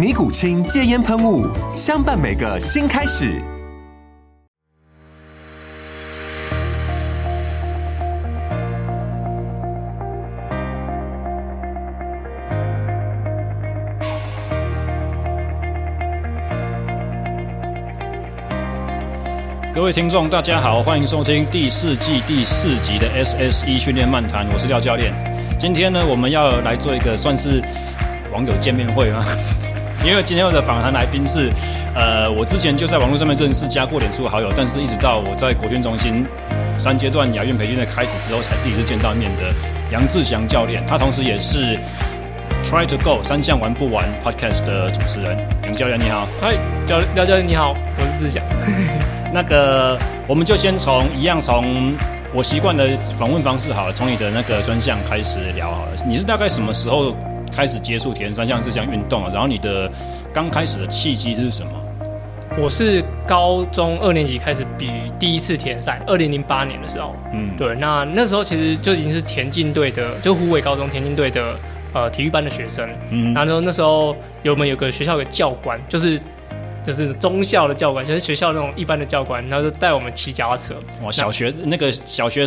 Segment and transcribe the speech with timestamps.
[0.00, 1.46] 尼古清戒烟喷雾，
[1.76, 3.38] 相伴每个新开始。
[19.74, 25.12] 各位听众，大家好，欢迎收听第四季第四集的 SSE 训练漫谈，我是廖教练。
[25.58, 27.62] 今天呢，我们要来做一个算是
[28.32, 29.26] 网友见面会吗？
[30.02, 31.50] 因为今天我的访谈来宾是，
[31.94, 36.24] 呃，我之前就在网络上面认识加过脸书好友，但是一直到我在国训中心
[36.78, 39.52] 三阶段亚运培训的开始之后，才第一次见到面的
[39.92, 40.82] 杨志祥教练。
[40.86, 41.78] 他同时也是
[42.64, 45.36] Try to Go 三项玩不完 Podcast 的主持人。
[45.64, 46.56] 杨教练你好，嗨，
[46.86, 48.42] 教廖教练你好，我是志祥。
[49.34, 51.94] 那个，我们就先从一样从
[52.32, 55.92] 我习惯的访问方式好了，从你的那个专项开始聊好了。
[56.06, 57.14] 你是大概什么时候？
[57.50, 59.90] 开始接触铁人三项这项运动啊，然后你的
[60.32, 61.72] 刚开始的契机是什么？
[62.58, 71.56] 我是高中二年级开始比第一次田人赛，二零零八年的时候，嗯，对，那那时候其实就已经是田径队的，就湖北高中田径队的
[71.92, 76.20] 呃体育班的学生，嗯，然后那时候有我们有个学校的教官，就是
[76.84, 80.74] 就是中校的教官，就是学校那种一般的教官，然后就带我们骑脚踏车。
[81.02, 82.46] 哇，小学那，那个小学。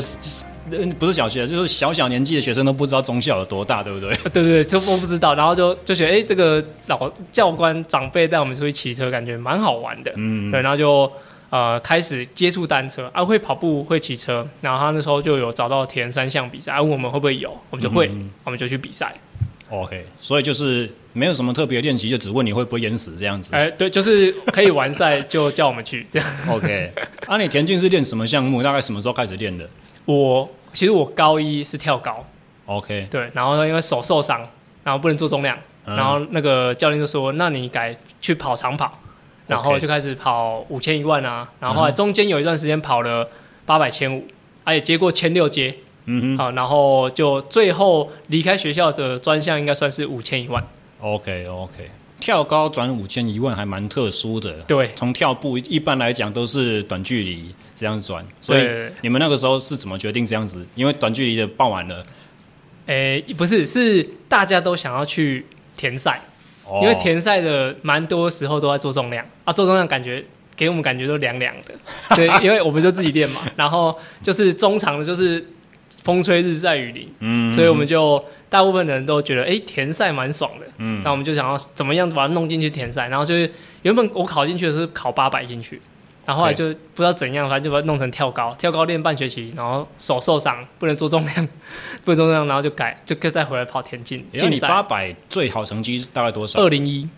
[0.98, 4.10] 不是小学，就是小小年纪的学生都不知道中校有多大，对不对？
[4.32, 5.36] 对对对，这我不知道。
[5.36, 10.12] 然后就就觉得，哎、欸，这个老教官长辈带我们出去骑车，感觉蛮好玩的。
[10.16, 11.12] 嗯，对，然后就
[11.50, 14.48] 呃开始接触单车，啊，会跑步，会骑车。
[14.62, 19.14] 然后他那时候就有找到田三项比赛，啊，问我们会不会有，我们就会，嗯、我们就去比赛。
[19.70, 23.56] OK，所以就是没有什么特别练习，就只问你会不会淹死这样子。
[23.56, 26.28] 哎、欸，对，就是可以完赛就叫我们去这样。
[26.48, 26.92] OK，
[27.26, 28.62] 啊，你田径是练什么项目？
[28.62, 29.68] 大概什么时候开始练的？
[30.06, 32.26] 我其实我高一是跳高
[32.66, 34.48] ，OK，对，然后因为手受伤，
[34.84, 39.00] 然后不能做重量，嗯、然后那个教练就说：“那你改去跑长跑。”
[39.46, 43.30] 然后就开始跑五千一万啊，然后后来中间有一段时间跑了
[43.66, 44.26] 八百千五，
[44.68, 45.76] 也接过千六接，
[46.06, 50.64] 嗯哼，好，然后就最后离开学校的专项应该算是五千一万
[51.02, 51.92] ，OK OK。
[52.24, 58.66] 跳高转五千一万还蛮特殊的，对，从跳步一般来讲都是短距离这样转，所以
[59.02, 60.66] 你们那个时候是怎么决定这样子？
[60.74, 62.02] 因为短距离的报完了，
[62.86, 65.46] 诶，不是，是大家都想要去
[65.76, 66.22] 田赛，
[66.66, 69.26] 哦、因为田赛的蛮多时候都在做重量。
[69.44, 70.24] 啊，做重量感觉
[70.56, 71.74] 给我们感觉都凉凉的，
[72.16, 75.46] 对，因为我们就自己练嘛，然后就是中长的，就是
[76.04, 78.24] 风吹日晒雨淋，嗯，所以我们就。
[78.54, 83.50] 大部分的人都觉得，哎、欸，田赛蛮爽的，嗯，那我们就想要怎么样把它弄进去田赛，然后就是
[83.82, 85.82] 原本我考进去的是考八百进去，
[86.24, 91.36] 然后后来就不知道怎样，反正就把它弄成跳高，跳高练半学期，然后手受伤不能做重量，
[92.06, 94.24] 不能做重量，然后就改，就再回来跑田径。
[94.34, 96.60] 那你八百最好成绩大概多少？
[96.60, 97.10] 二零一，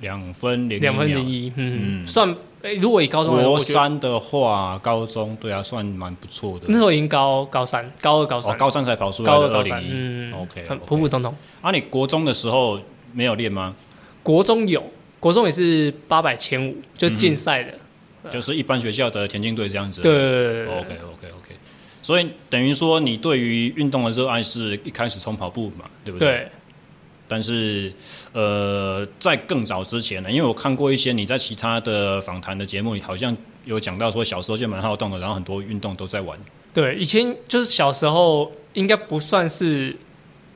[0.00, 2.34] 两分零两分零一，嗯，嗯算。
[2.62, 6.64] 哎，如果以高中国三的话，高中对啊，算蛮不错的。
[6.66, 9.88] 那时候已经高高三，高二高三，哦、高三才跑出来的二零一。
[9.90, 11.34] 嗯，OK，普普通通。
[11.60, 12.80] 啊，你国中的时候
[13.12, 13.76] 没有练吗？
[14.22, 14.82] 国中有，
[15.20, 17.72] 国中也是八百千五，就竞赛的、
[18.22, 20.00] 嗯，就是一般学校的田径队这样子。
[20.00, 21.56] 对，对，对，OK OK OK。
[22.00, 26.28] 所以等于说，你对于运动的热爱是一开始从跑步嘛，对不对？
[26.28, 26.48] 对。
[27.26, 27.92] 但是，
[28.32, 33.34] 呃，在更早之前呢，因为我看过一些你在其他的访谈的节目里，好像
[33.64, 36.38] 有讲到说小时候就蛮好动的，然后很多运动都在玩。
[36.74, 39.96] 对，以前就是小时候应该不算是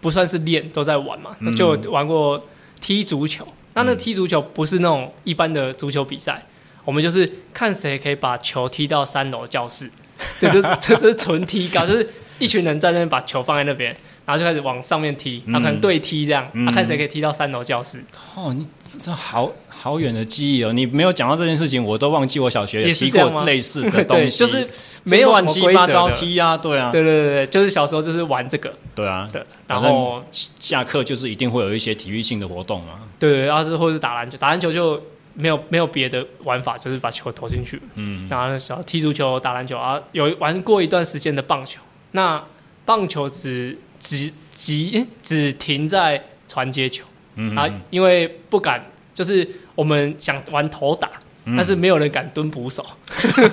[0.00, 2.44] 不算是练，都在玩嘛，嗯、就玩过
[2.81, 3.47] 踢足球。
[3.75, 9.91] 那那踢足球不是那种一般的足球比赛，嗯、我们就是看谁可以把球踢到三楼教室，
[10.38, 12.06] 对，就 这是纯踢高，就是
[12.38, 13.97] 一群人在那边把球放在那边。
[14.28, 18.04] 然后就开始往上面踢，然后可能对踢这样，他、嗯啊、看谁可以踢到三楼教室。
[18.36, 20.70] 哦，你这好好远的记忆哦！
[20.70, 24.69] 你没有讲到这件事情，我都忘记我小学也踢过类似的 东西，就是
[25.04, 35.02] 没有乱七八糟踢啊，对啊，对对对对，就是小时候就是玩这个，对啊，对，然后下课就是一定会有一些体育性的活动嘛，对对，然后是或者是打篮球，打篮球就
[35.32, 42.44] 没有没有别的玩法，就是把球投进去，嗯，然后那时候踢足球、打篮球啊，有玩过一段时间的棒球，那
[42.84, 43.78] 棒球只。
[43.98, 47.04] 只只只停在传接球，
[47.36, 48.84] 嗯、啊，因为不敢，
[49.14, 51.10] 就是我们想玩投打，
[51.44, 52.84] 嗯、但是没有人敢蹲捕手，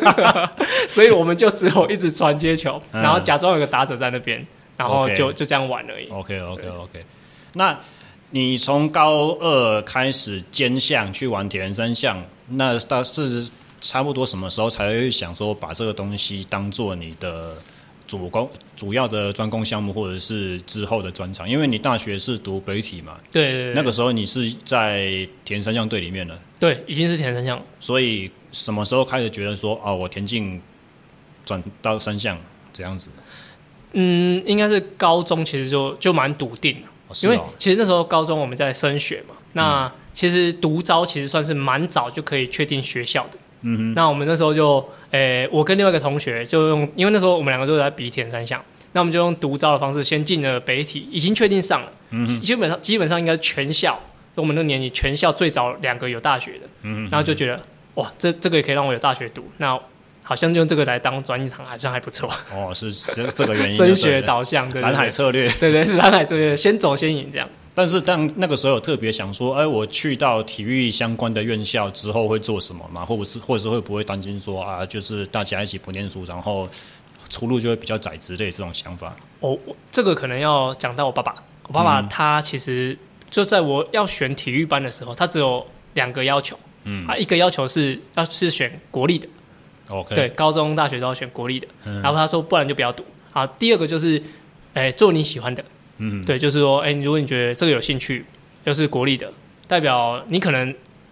[0.89, 4.45] 所以我们就只有一直传接球，嗯、然后假装有个打者在那边，
[4.77, 6.07] 然后就就这样玩而已。
[6.09, 7.05] OK OK OK，
[7.53, 7.77] 那
[8.31, 13.49] 你从高二开始兼项去玩铁人三项，那到是
[13.81, 17.55] 差不多什么时候才会想说把这个东西当做你的？
[18.07, 30.61] 主攻主要的专攻项目，或者是之后的专长，因为你大学是读北体嘛，对，对，对，那个时候你是在田三项队里面了，对，已经是田三项，所以什么时候开始觉得说，哦，我田径
[31.43, 32.37] 转到三项
[32.71, 33.09] 这样子？
[33.93, 43.37] 嗯，应该是高中，其实就就蛮笃定的，哦哦、因为其实那时候高中我们在升学嘛，那其实独招其实算是蛮早就可以确定学校的。
[43.67, 44.77] 嗯哼，那我们那时候就，
[45.09, 53.99] 诶、欸，我跟另外一个同学就用，因为那时候我们两个都在比铁三项，那我们就用独招的方式先进了北体，已经确定上了，嗯，基本上基本上应该是全校，
[54.35, 57.59] 我们那年级全校最早两个有大学的，嗯，然后就觉得，
[57.95, 59.79] 哇，这这个也可以让我有大学读，那
[60.23, 62.29] 好像就用这个来当转机场，好像还不错。
[62.51, 67.47] 哦，是这这个原因，升学导向，对，对，对，蓝海策略，对，对对，是蓝海策略，先走先赢这样。
[67.75, 73.05] 但是，当那个时候有特别想说，哎，我去到体育相关的院校之后会做什么嘛？
[73.05, 76.65] 或者是，或者是会不会担心说啊，就是大家一起不念书，然后
[77.29, 79.13] 出路就会比较窄之类这种想法？
[79.41, 79.59] 哦，
[79.91, 81.35] 这个可能要讲到我爸爸。
[81.67, 82.97] 我爸爸他其实
[83.29, 86.57] 就在我要选体育班的时候，他只有两个要求。
[86.85, 89.27] 嗯，啊，一个要求是要是选国立的。
[89.89, 91.67] OK，对，高中、大学都要选国立的。
[91.83, 93.03] 嗯，然后他说，不然就不要读。
[93.33, 94.21] 啊，第二个就是，
[94.73, 95.65] 哎，做你喜欢的。
[95.97, 98.25] 嗯，对，就是说，哎，如果你觉得这个有兴趣，
[98.65, 99.31] 又是国立的，
[99.65, 100.67] 代表你可能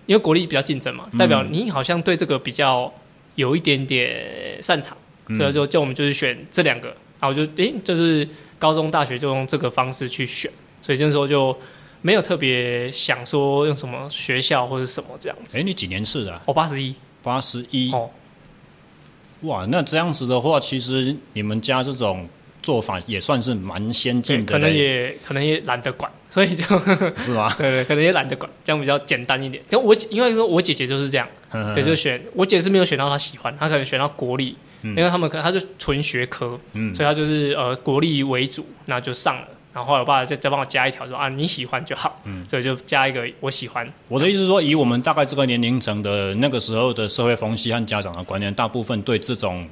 [0.05, 2.93] 因为国立比较竞争嘛，代表你好像对这个比较
[3.35, 4.97] 有一点点擅长，
[5.27, 6.89] 嗯、所以说，叫我们就是选这两个，
[7.19, 8.27] 然后就，哎，就是
[8.59, 10.51] 高中、大学就用这个方式去选，
[10.81, 11.57] 所以这时候就
[12.01, 15.57] 没有特别想说用什么学校或者什么这样子。
[15.57, 16.41] 哎，你几年次的、啊？
[16.45, 17.89] 我八十一，八十一。
[17.93, 18.09] 哦，
[19.43, 22.27] 哇，那这样子的话，其实你们家这种。
[22.63, 26.63] 做法也算是蛮先进的，可能也可能也懒得管，所以就
[27.19, 27.53] 是吗？
[27.59, 29.61] 对对，可能也懒得管，这样比较简单一点。
[29.69, 39.47] 就我因为说我姐姐就是这样，呵呵对，就选我姐是没有选到她喜欢，她可能选到国立，嗯、因为他们可能她是纯学科，嗯、所以她就是呃国立为主，那就上了。
[39.73, 43.91] 然后后来我爸再再帮我加一条说啊你喜欢就好，嗯，所以就加一个我喜欢。
[44.07, 49.67] 我的意思是说，以我们大概这个年龄层的那个时候的社会风气和家长的观念，大部分对这种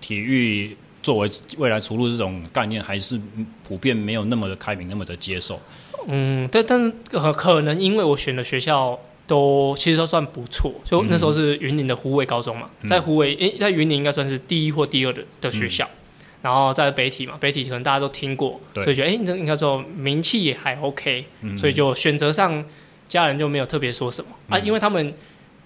[0.00, 0.76] 体育。
[1.02, 3.20] 作为未来出路这种概念，还是
[3.66, 5.60] 普遍没有那么的开明，那么的接受。
[6.06, 15.84] 嗯，但，但是可能因为我选的学校都其实都算不错，就那时候是云林的湖尾高中嘛，嗯、在湖尾，诶，在云林应该算是第一或第二的的学校。
[15.84, 15.98] 嗯、
[16.42, 22.64] 然后在北体嘛，北体可能大家都听过，所以觉得诶，这应该说名气也还 OK，、嗯、所以就选择上
[23.06, 25.14] 家人就没有特别说什么、嗯、啊，因为他们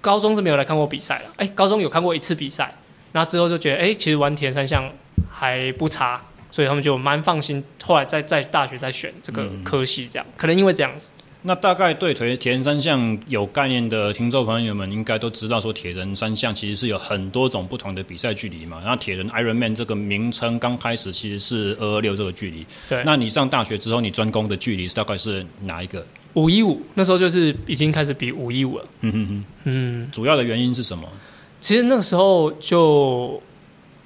[0.01, 2.75] 高中是没有来看过比赛了，哎，高中有看过一次比赛，
[3.13, 4.91] 那之后就觉得哎，其实玩铁人三项。
[5.39, 6.19] 还不差，
[6.51, 7.63] 所以他们就蛮放心。
[7.85, 11.11] 后来在在大学再选这个科系，这样、嗯、可能因为这样子。
[11.43, 18.81] 那大概对铁铁人三项有概念的听众朋友们，应该都知道说，铁人三项其实是有很多种不同的比赛距离嘛。
[18.81, 22.67] 然后铁人 Ironman 这个名称刚开始其实是二二六这个距离。
[22.89, 23.03] 对。
[23.05, 26.05] 那你上大学之后，你专攻的距离是大概是哪一个？
[26.33, 28.85] 五一五，那时候就是已经开始比五一五了。
[29.03, 29.45] 嗯嗯嗯。
[29.65, 30.11] 嗯。
[30.11, 31.07] 主要的原因是什么？
[31.61, 33.41] 其实那时候就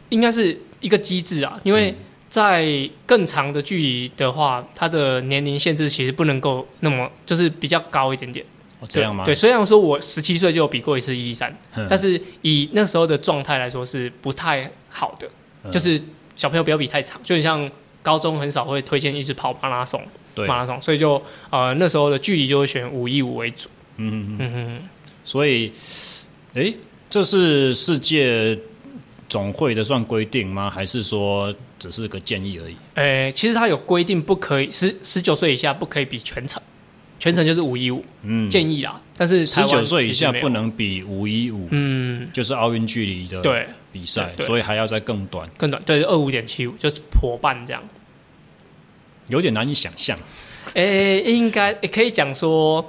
[0.08, 0.60] 应该是。
[0.80, 1.94] 一个机制啊，因为
[2.28, 8.44] 在更长的距离的话，它的年龄限制其实不能够那么，就是比较高一点点。
[8.80, 9.25] 哦，这样吗？
[9.25, 11.54] 对，虽然说我十七岁就有比过一次一三，
[11.88, 15.28] 但是以那时候的状态来说是不太好的，
[15.64, 16.00] 嗯、就是
[16.34, 17.70] 小朋友不要比太长，就像
[18.00, 20.00] 高中很少会推荐一直跑马拉松，
[20.34, 23.68] 对马拉松，所以就呃那时候的距离就会选五一五为主。
[23.96, 24.88] 嗯嗯嗯嗯，
[25.26, 25.70] 所以，
[26.54, 26.72] 哎，
[27.10, 28.58] 这是世界。
[29.30, 30.68] 总会的算规定吗？
[30.68, 32.76] 还是说只是个建议而已？
[32.96, 36.60] 诶、欸，其实它有规定，不可以十十九岁以下不可以比全程，
[37.18, 39.00] 全程就是五一五，嗯，建议啦。
[39.16, 47.82] 但是十九岁以下不能比五一五，嗯，就是奥运距离的对比赛，所以还要再更短，更短，对，二五点七五就是破半这样。
[49.28, 50.18] 有点难以想象。
[50.75, 52.84] 诶、欸，应该也可以讲说，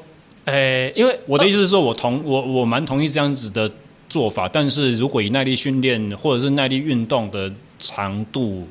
[0.46, 3.72] 诶、欸，因为我的意思是说，我同我我蛮同意这样子的
[4.12, 7.50] 做法，但是如果以耐力训练或者是耐力运动的
[7.80, 8.68] 长度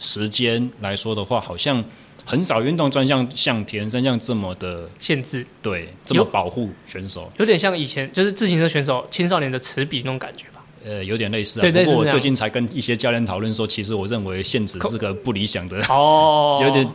[0.00, 1.82] 时间来说的话，好像
[2.24, 10.64] 很少运动专项像铁人三项这么的限制，对，这么保护选手，有点像以前就是自行车选手青少年的齿比那种感觉吧。
[10.84, 11.62] 呃，有点类似啊。
[11.62, 16.92] 对，不过我最近才跟一些教练讨论说，其实我认为限制是个不理想的哦， 有点。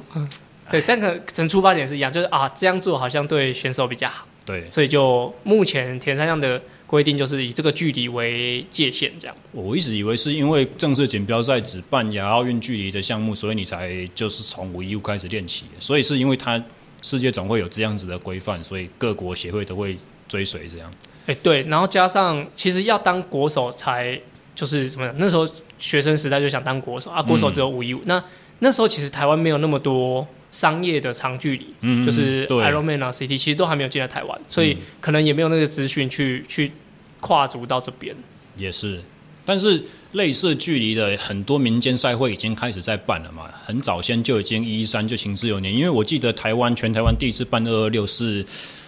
[0.70, 4.28] 对，但可能出发点是一样，就是啊，这样做好像对选手比较好。
[4.48, 9.36] 对，所以就目前铁人三项的规定就是以这个距离为界限，这样。
[9.52, 15.66] 我一直以为是因为正式锦标赛只办亚奥运距离的项目，所以你才就是从五一五开始练起。
[15.82, 16.64] 所以是因为它
[17.02, 19.98] 世界总会有这样子的规范，所以各国协会都会
[20.30, 20.90] 追随这样。
[21.26, 24.18] 哎，对，然后加上其实要当国手才
[24.56, 25.14] 就是什么？
[25.18, 25.46] 那时候
[25.78, 28.02] 学生时代就想当国手啊，国手只有五一五。
[28.06, 28.24] 那
[28.60, 30.26] 那时候其实台湾没有那么多。
[30.58, 36.72] 商业的长距离，嗯，就是 Ironman 啊，CT 其实都还没有进来台湾，所以可能也没有那个资讯去去
[37.20, 38.16] 跨足到这边。
[38.56, 39.04] 也是，
[39.46, 39.84] 但是
[40.14, 48.44] 类似距离的很多民间赛会已经开始在办了嘛，很早先就已经一一三就行之有年，因为我记得台湾全台湾第一次办二二六是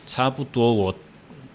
[0.08, 0.96] 差不多我。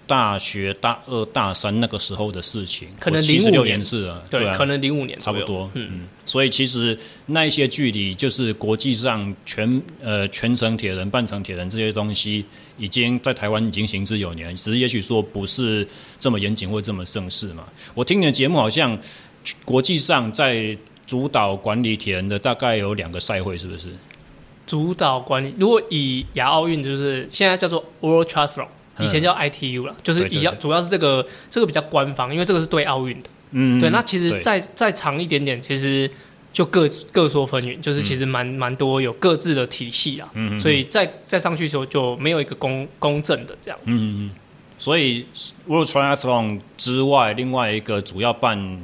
[0.06, 6.08] 大学大二大三那个时候的事情，可能零五六年是了，对，可能零五年差不多，嗯嗯。
[6.24, 12.44] 所以其实那一些距离，就是国际上全呃全程铁人、半程铁人这些东西，
[12.78, 15.86] 已经在台湾已经行之有年，只是也许说不是
[16.18, 17.66] 这么严谨或这么正式嘛。
[17.94, 18.98] 我听你的节目，好像
[19.64, 23.88] 国际上在主导管理铁人的大概有两个赛会，是不是？
[24.66, 28.66] 主导管理，如果以亚奥运，就是现在叫做 World Triathlon
[29.00, 33.30] 以前叫 ITU 了，嗯，就是比较主要是这个这个比较官方，因为这个是对奥运的。
[33.52, 33.90] 嗯，对。
[33.90, 36.10] 那其实再再长一点点，其实
[36.52, 40.28] 就各各说纷纭，就是其实蛮蛮多有各自的体系啊。
[40.34, 43.78] 嗯，所以再再上去的时候就没有一个公公正的这样。
[43.84, 44.30] 嗯嗯。
[44.76, 45.24] 所以
[45.66, 48.82] World Triathlon 之外，另外一个主要办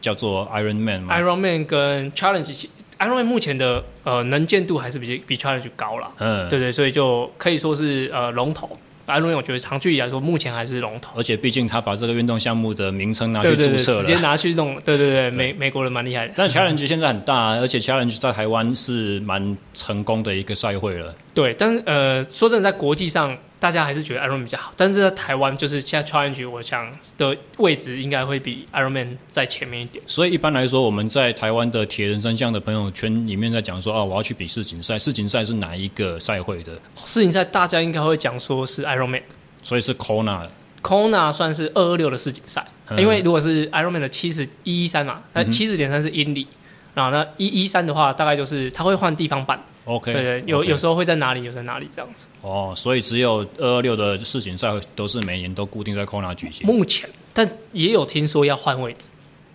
[0.00, 1.06] 叫做 Ironman。
[1.06, 6.10] Ironman 跟 Challenge，Ironman 目前的呃能见度还是比比 Challenge 高了。
[6.18, 8.68] 嗯，对对，所以就可以说是呃龙头。
[9.06, 11.12] Ironman 我觉得长距离来说，目前还是龙头。
[11.16, 14.74] 而且毕竟他把这个运动项目的名称拿去注册了，直接拿去弄。
[14.82, 16.34] 对对对，美美国人蛮厉害的。
[16.36, 21.14] 但 Challenge 现在很大，而且 Challenge 在台湾是蛮成功的一个赛会了。
[21.34, 23.36] 对，但是呃，说真的，在国际上。
[23.62, 30.04] 大家还是觉得 Ironman 比较好，但是在台湾，就是现在 Challenge，我想的位置应该会比 Ironman 在前面一点。
[30.08, 34.98] 所以一般来说，我们在台湾的铁人三项的朋友圈里面在讲说，啊，我要去比世锦赛。
[34.98, 36.72] 世锦赛是哪一个赛会的？
[37.06, 39.22] 世锦赛大家应该会讲说是 Ironman，
[39.62, 40.44] 所以是 Kona。
[40.82, 42.66] Kona 算是二二六的世锦赛，
[42.98, 46.48] 因为如果是 Ironman 的七十一一三嘛，那七十点三是英里，
[46.94, 49.58] 然后那一一三的话，大概就是它会换地方办。
[49.84, 52.26] OK，对对，有.有时候会在哪里，有在哪里这样子。
[52.40, 56.66] 哦，所以只有二二六的世锦赛都是每年都固定在 Kona 举行。
[56.66, 59.08] 目前，但也有听说要换位置，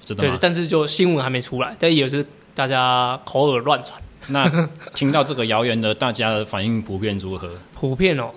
[0.03, 0.31] 真的吗？
[0.31, 4.01] 对，但是就新闻还没出来，但也是大家口耳乱传。
[4.29, 7.49] 那听到这个谣言的，大家的反应普遍如何？
[7.73, 8.29] 普遍哦，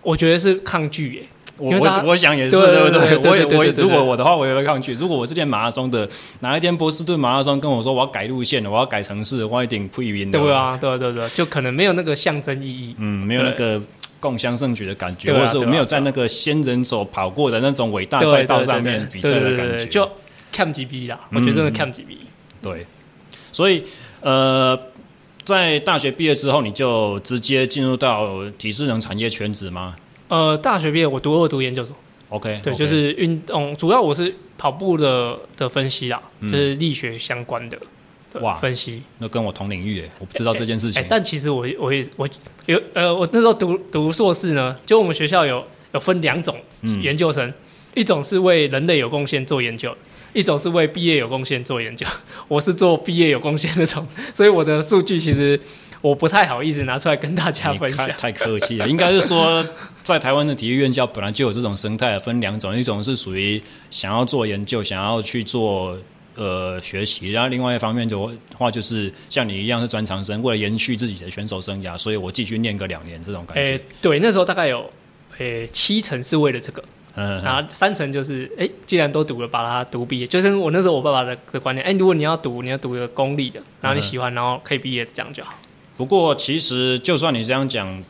[0.00, 1.28] 我觉得是抗拒耶。
[1.58, 3.30] 我我我想也是，对不对？
[3.30, 4.92] 我也我如果我的话，我也会抗拒。
[4.94, 6.08] 如果我是练马拉松的，
[6.40, 10.38] 哪一天波士顿马拉松跟我说我要改路线了，我要改城市，我一定不赢的。
[10.38, 13.80] 对啊，对对对，就可能没有那个象征意义，嗯，没有那个
[14.18, 20.10] 共襄盛举的感觉，或者是我没有在那个先人所跑过的那种伟大赛道上面比赛的感觉，就
[20.52, 21.20] cam 几 B 啦。
[21.30, 22.18] 我觉得真的 cam 几 B。
[22.60, 22.84] 对，
[23.52, 23.84] 所以
[24.22, 24.76] 呃，
[25.44, 29.94] 在大学毕业之后，你就直接进入到体适能产业全职吗？
[30.34, 31.94] 呃，大学毕业我读二读研究所
[32.30, 32.76] ，OK，对，okay.
[32.76, 37.78] 就是运动，主要我是跑步的的分析啦，嗯、就是力学相关的
[38.40, 39.04] 哇分析。
[39.18, 41.00] 那跟我同领域诶，我不知道这件事情。
[41.00, 42.28] 欸欸、但其实我我也我
[42.66, 46.56] 有呃，我那时候读读硕士呢，就我们学校有有分两种
[47.00, 47.54] 研究生，嗯、
[47.94, 49.96] 一种是为人类有贡献做研究，
[50.32, 52.04] 一种是为毕业有贡献做研究。
[52.48, 55.60] 我是做毕业有贡献那种，所以我的数据其实。
[56.04, 58.86] 我不太好意思拿出来跟大家分享，太客气了。
[58.86, 59.66] 应该是说，
[60.02, 65.96] 在台湾的体育院校本来就有这种生态，分两种，一种是属于想要做研究、想要去做
[66.34, 68.14] 呃学习，然后另外一方面的
[68.54, 73.62] 话，就是像你一样是专长生，为了延续自己的选手生涯，所以我继续念个两年这种感觉。
[73.62, 74.80] 欸、对，那时候大概有
[75.38, 76.84] 诶、欸、七成是为了这个，
[77.14, 80.26] 嗯，然后三成就是哎、欸，既然都读了，把它读毕业。
[80.26, 85.54] 就是我那时候我爸爸的的观念，哎、欸，如果你要读，你要读一个公立的，然后你喜欢，然后可以毕业，这样就好。
[85.96, 88.02] 不过，其实就算你这样讲，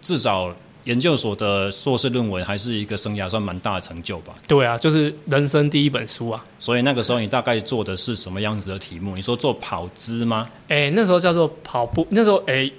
[0.00, 4.34] 至少研究所的硕士论文还是一个生涯算蛮大的成就吧？
[4.48, 6.44] 对啊，就是人生第一本书啊。
[6.58, 9.14] 所以那个时候你大概做的是什么样子的题目？
[9.14, 10.50] 你说做跑姿吗？
[10.68, 12.04] 哎、欸，那时候叫做跑步。
[12.10, 12.72] 那时候哎、欸，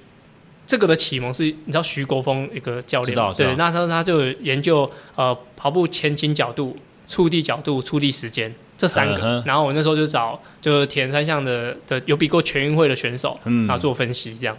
[0.66, 6.76] 这个的启蒙是，你知道徐国峰一个教练，对，那他他就研究呃跑步前倾角度、
[7.08, 14.58] 触地角度、触地时间这三个，嗯、然后我那时候就找就是铁人三项的的有比过全运会的选手，嗯，然后做分析这样。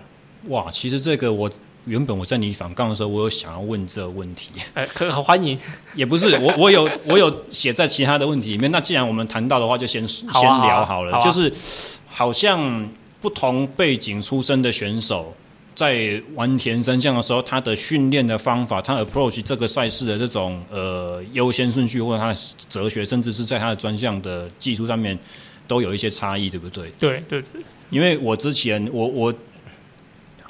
[0.48, 1.50] 哇，其实这个我
[1.84, 5.58] 原本我在你反杠的时候，我有想要问这个问题，哎， 可好欢迎，
[5.94, 8.70] 也不是我我有我有写在其他的问题里面。
[8.72, 11.52] 那既然我们谈到的话，就先、啊、先聊好了，好啊、就是
[12.08, 12.88] 好像
[13.20, 15.34] 不同背景出身的选手。
[15.74, 22.38] 在玩田三项的时候，他的训练的方法，他 approach 这个赛事的这种呃优先顺序，或者他的
[22.68, 25.18] 哲学，甚至是在他的专项的技术上面，
[25.66, 26.90] 都有一些差异，对不对？
[26.98, 27.62] 对对对。
[27.90, 29.34] 因为我之前我我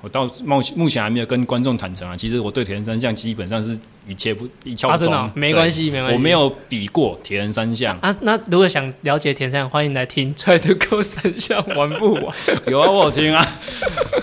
[0.04, 3.76] 我到目前目前还没有跟观众坦诚啊，其实我对铁人三项基本上是。
[4.06, 6.14] 一切不一窍不通，啊哦、没关系，没关系。
[6.14, 8.14] 我没有比过铁人三项啊。
[8.20, 12.24] 那如果想了解铁人三项，欢迎来听《Try to Go 三项 玩不玩》。
[12.70, 13.58] 有啊，我有听啊。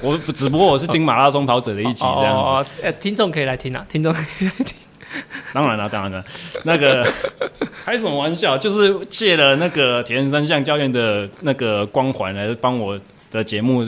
[0.03, 2.49] 我只不过我是听马拉松跑者的一集这样子。
[2.51, 4.77] 哦，哦，哦，听众可以来听啊，听众可以来听。
[5.51, 6.23] 当然了，当然了。
[6.63, 7.03] 那个
[7.83, 8.55] 开什么玩笑？
[8.55, 13.83] 就是借了那个铁人三项教练的那个光环来帮我的节目。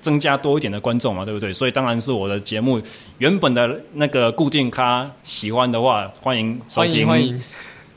[0.00, 1.52] 增加多一点的观众嘛，对不对？
[1.52, 2.80] 所以当然是我的节目
[3.18, 7.06] 原本的那个固定咖喜欢的话，欢迎收听。
[7.06, 7.40] 欢迎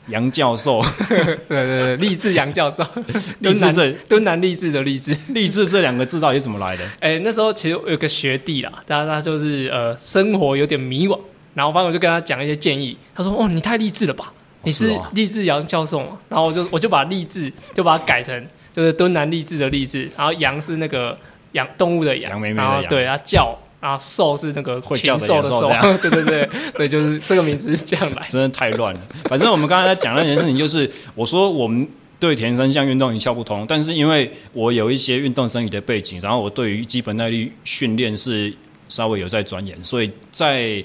[0.08, 2.84] 杨教授， 对对对，励志杨教授，
[3.40, 6.84] 励志是敦南励志的励志，励志这两个字到底是怎么来的？
[7.00, 11.18] 哎、欸，那时候其实有个学弟啦，他他就是呃生活有点迷惘，
[11.54, 14.30] 然后反正我就跟他讲一些建议，他说：“哦，你太励志了吧？
[14.64, 21.16] 你是励志杨教授嘛？”然后我就我就把励志就把它改成就是敦南励志的励志，然后杨是那个。
[21.54, 25.68] 养动物的养，然后对，啊叫，然后兽是那个禽兽的兽，
[26.02, 28.26] 对对对，所以就是这个名字是这样来。
[28.28, 29.00] 真的太乱了。
[29.24, 38.54] 反正我们刚才在讲那件事情，就是我说我们对铁人三项运动一窍不通，但是因为我有一些运动生理的背景，然后我对于基本耐力训练是
[38.88, 40.82] 稍微有在钻研，所以在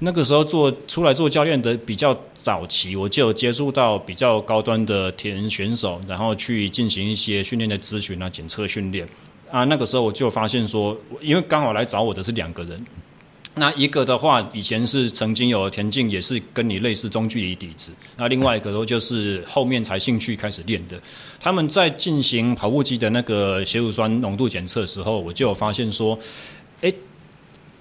[0.00, 9.06] 那个时候做出来做教练的比较早期，我就有接触到比较高端的田人选手，然后去进行一些训练的咨询啊、检测训练。
[9.50, 12.86] 啊，那个时候我就发现说，因为刚好来找我的是两个人，
[13.54, 21.00] 那一个的话以前是曾经有田径，也是跟你类似中距离底子，那另外一个都就是后面才兴趣开始练的。
[21.40, 26.16] 他们在进行跑步机的那个血乳酸浓度检测的时候，我就发现说，
[26.80, 26.92] 哎，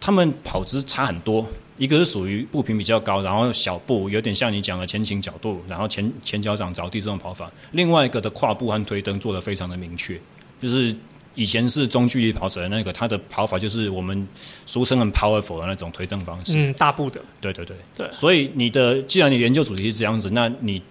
[0.01, 1.45] 他们跑姿差很多，
[1.77, 10.19] 一个是属于步频比较高，然后小步有点像你讲的前倾角度，然后前前脚掌着地这种跑法；另外一个的跨步和推蹬做得非常的明确，
[10.59, 10.95] 就是。
[11.39, 14.27] 以前是中距离跑者的那个，他的跑法就是我们
[14.65, 18.09] 俗称很 powerful 的那种推蹬方式，嗯，大步的，对对对对。
[18.11, 20.81] 所以你的，既然你研究主题是这样子，那你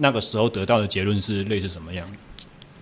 [0.00, 2.06] 那个时候得到的结论是类似什么样？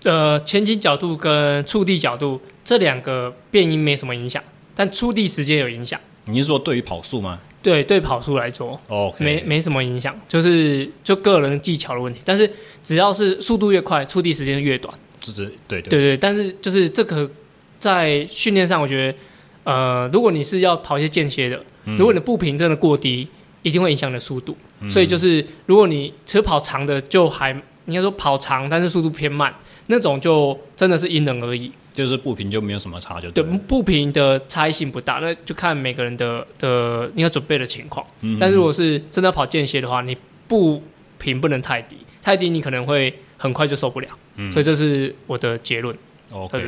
[0.02, 4.42] 呃，前倾角度跟触地角度这两个变音没什么影响，
[4.74, 6.00] 但触地时间有影响。
[6.24, 7.38] 你是说对于跑速吗？
[7.62, 12.20] 对，对跑速来说，OK，没没什么影响，就是就个人技巧的问题。
[12.24, 12.50] 但是
[12.82, 14.92] 只要是速度越快，触地时间越短。
[15.26, 17.30] 是对对对对，但是就是这个
[17.78, 19.18] 在训练上，我觉得，
[19.64, 23.28] 呃，如果你是要跑一些间歇的，嗯、如果你的步频真的过低，
[23.62, 24.56] 一定会影响你的速度。
[24.80, 27.50] 嗯、所以就是，如果你其实跑长的，就还
[27.86, 29.54] 应该说跑长，但是速度偏慢，
[29.86, 31.70] 那种就真的是因人而异。
[31.94, 38.06] 就是步频就没有什么差就对，对步频的差异性不大，那就看每个人的的应该准备的情况。
[38.22, 40.16] 嗯、但是如果是真的要跑间歇的话，你
[40.48, 40.82] 步
[41.18, 44.08] 频不能太低，太低你可能会很快就受不了。
[44.36, 45.96] 嗯，所以这是我的结论。
[46.32, 46.58] OK，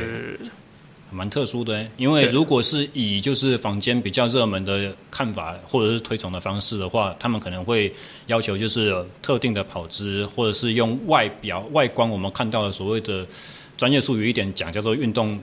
[1.10, 7.90] 蛮特殊的，因为如果是以就是坊间比较热门的看法或者是推崇的方式的话，他们可能会
[8.26, 13.24] 要求就是特定的跑姿，或者是用外表外观我们看到的所谓的
[13.76, 15.40] 专业术语一点讲叫做运动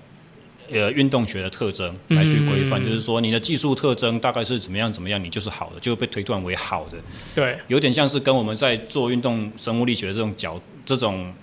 [0.70, 6.98] 呃运动学的特征来去规范，嗯、就是说你的技术特征大概是怎么样怎么样，你就是好的，就会被推断为好的。
[7.34, 11.34] 对，有点像是跟我们在做运动生物力学的这种角这种。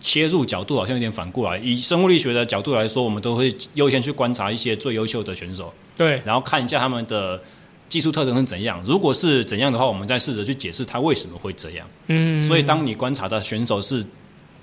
[0.00, 1.58] 切入角度好像有点反过来。
[1.58, 7.42] 以生物力学的角度来说，我们都会优先去观察一些最优秀的选手，对，然后看一下他们的
[7.88, 8.82] 技术特征是怎样。
[8.86, 11.86] 如果是怎样的话，我们再试着去解释他为什么会这样。
[12.08, 14.04] 嗯，所以当你观察的选手是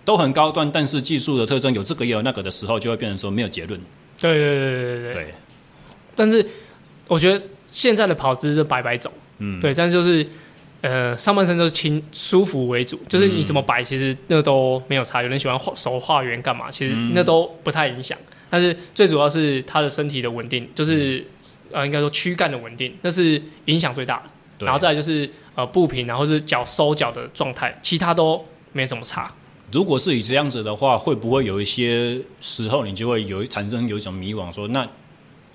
[0.06, 3.80] 都很高端，但是技术的特征有这个也有那个的时候，就会变成说没有结论。
[4.20, 5.14] 对对对对对对。
[5.14, 5.32] 对，
[6.16, 6.46] 但是
[7.08, 10.26] 我觉得现在的跑姿是白白走，嗯，对，但是就是。
[10.84, 15.24] 呃，上半身都是轻舒服为主，就是你怎么摆，其实那都没有差。
[15.24, 18.18] 有人喜欢画手画圆干嘛，其实那都不太影响。
[18.50, 21.26] 但是最主要是他的身体的稳定，就是
[21.72, 24.66] 呃，应该说躯干的稳定，那是影响最大的。
[24.66, 29.34] 然后再来就是呃步频，然后是脚收脚的状态，其他都没怎么差。
[29.72, 34.86] 如果是以这样子的话，会不会有一些时候你就会有产生有一种迷惘，说那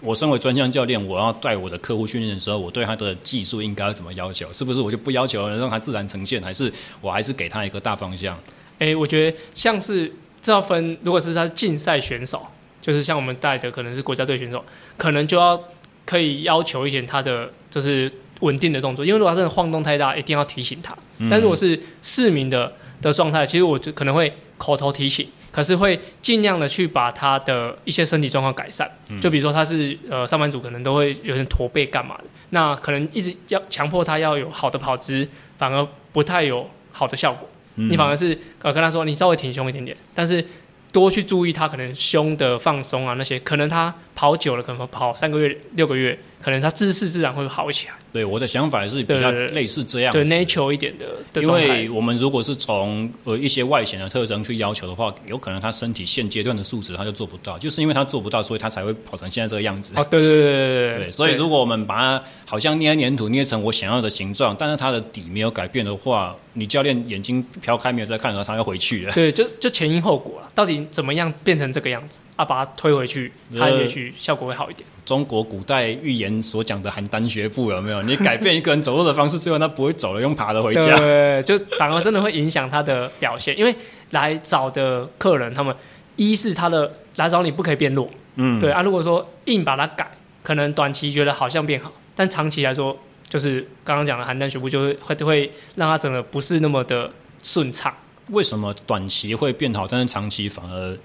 [0.01, 4.53] 我身为专项教练，我要带我的客户训练的时候，我对他的技术应该怎么要求？
[4.53, 6.41] 是不是我就不要求了，让他自然呈现？
[6.43, 8.37] 还是我还是给他一个大方向？
[8.79, 12.47] 哎、欸，我觉得像是这要分，如果是他竞赛选手，
[12.81, 14.65] 就是像我们带的可能是国家队选手，
[14.97, 15.61] 可能就要
[16.07, 20.97] 可以要求一些他的就是稳定的动作，因为如果他真的晃动太大，一定要提醒他。
[21.29, 25.27] 但如果是市民的的状态，其实我就可能会口头提醒。
[25.59, 28.89] 可是会尽量的去把他的一些身体状况改善，
[29.21, 37.49] 就比如说他是呃上班族，可能都会有点驼背干嘛的，那可能一直要强迫他要有好的跑姿，反而不太有好的效果。
[37.75, 40.45] 你反而是呃跟他说，你稍微挺胸一点点，但是
[40.93, 47.95] 多去注意他可能胸的放松啊那些，可能他跑久了，可能跑三个月六个月，可能他姿势自然会好起来。
[48.13, 51.41] 对，我的想法也是比较类似这样，对 nature 一点的，的。
[51.41, 59.93] 因为我们如果是从呃一些外显的特征去要求的话，有可能他身体现阶段的素质他就做不到，就是因为他做不到，所以他才会跑成现在这个样子。
[59.95, 61.11] 哦，对对对对对对。
[61.13, 69.13] 所以如果我们把它好像捏黏土捏成我想要的形状，但是它的底没有改变的话，你教练眼睛飘开没有在看的时候，他要回去了。
[69.13, 72.19] 对，就就前因后果了，到底怎么样变成这个样子？
[72.39, 74.89] 啊，把它推回去，它也许效果会好一点。
[75.05, 78.01] 中国古代寓言所讲的邯郸学步有没有？
[78.03, 80.97] 你改变一个人走路的方式，最后他不会走了，用爬的回家。
[80.97, 83.59] 对，就反而真的会影响他的表现。
[83.59, 83.75] 因为
[84.11, 85.75] 来找的客人，他们
[86.15, 88.83] 一是他的来找你不可以变弱，嗯，对啊。
[88.83, 90.09] 如果说硬把它改，
[90.45, 92.97] 可能短期觉得好像变好，但长期来说，
[93.29, 97.11] 就是刚刚讲的邯郸学步，就会会会让他整个不是那么的
[97.43, 97.93] 顺畅。
[98.29, 100.97] 为什么短期会变好，但是长期反而？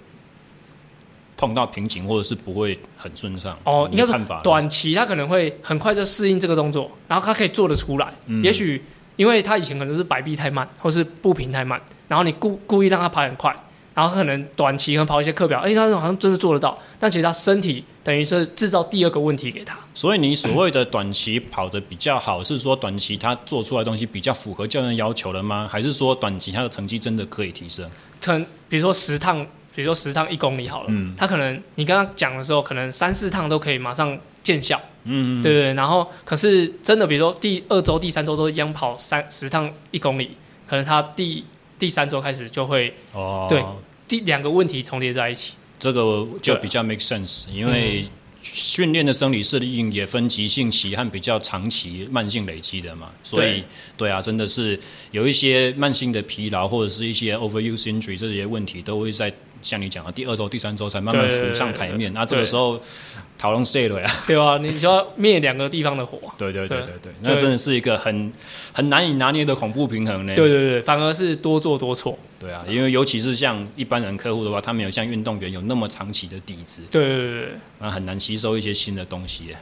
[1.46, 8.14] 碰到瓶颈或者是不会很顺畅哦，应该是短期他可能会很快就适应这个动作，然后他可以做得出来。
[8.28, 8.82] 嗯、也许
[9.18, 13.54] 因为他以前可能是摆臂太慢，或是步频太慢，然后你故故意让他跑很快，
[13.94, 19.78] 然后可能短期可能跑一些课表，哎、欸，他好像真的做得到，但其实他身体等于是制造第二个问题给他。
[19.94, 25.68] 所以你所谓的短期跑得比较好，是说短期他做出来的东西比较符合教练要求了吗？
[25.70, 27.90] 还是说短期他的成绩真的可以提升？
[28.22, 29.46] 成，比如说十趟。
[29.76, 35.74] 比如说十趟一公里好了，嗯，他可能你刚刚讲的时候，可能三四趟都可以马上见效，嗯，对对。
[35.74, 41.44] 然后可是真的，比如说第二周、第三周都一样跑三十趟一公里，可能他第
[41.80, 43.64] 第三周开始就会，哦，对，
[44.08, 48.06] 第两个问题重叠在一起，这个就比较 make sense，因为
[48.44, 53.66] 训练的生理适应也分急性期和比较长期慢性累积的嘛，所以对，
[53.98, 59.34] 对啊，真的是有一些慢性的疲劳或者是一些 overuse injury 这些问题都会在。
[59.63, 62.80] 像你讲的，第二周、第三周才慢慢浮上台面，那这个时候
[63.38, 64.08] 讨论谁了呀？
[64.28, 66.19] 对啊，你就要灭两个地方的火。
[66.38, 68.32] 对对对对对，对，那真的是一个很
[68.73, 70.36] 很难以拿捏的恐怖平衡呢。
[70.36, 72.17] 对对对，反而是多做多错。
[72.39, 76.82] 对啊，因为尤其是像一般人客户的话，他没有像运动员有那么长期的底子。
[76.91, 77.49] 对对对对，
[77.80, 79.56] 那很难吸收一些新的东西。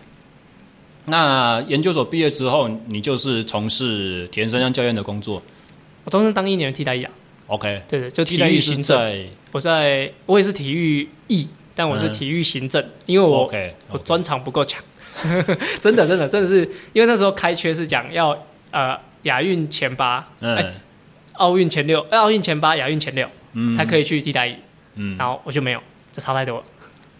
[1.05, 5.41] 那研究所毕业之后，你就是从事体能专项教练的工作。
[6.03, 7.11] 我终身当一年替代役啊。
[7.51, 9.29] OK，对对，就体育行政。
[9.51, 13.73] 我在，我也是体育艺，但我是体育行政，嗯、因为我 okay, okay.
[13.91, 14.81] 我专长不够强，
[15.77, 16.61] 真的真的真的是，
[16.93, 18.29] 因为那时候开缺是讲要
[18.71, 20.73] 呃亚运前八，嗯
[21.33, 24.55] 奥运前六，奥运前八亚运前六，嗯，才可以去替代役，
[24.95, 25.83] 嗯，然后我就没有，
[26.13, 26.63] 这差太多了。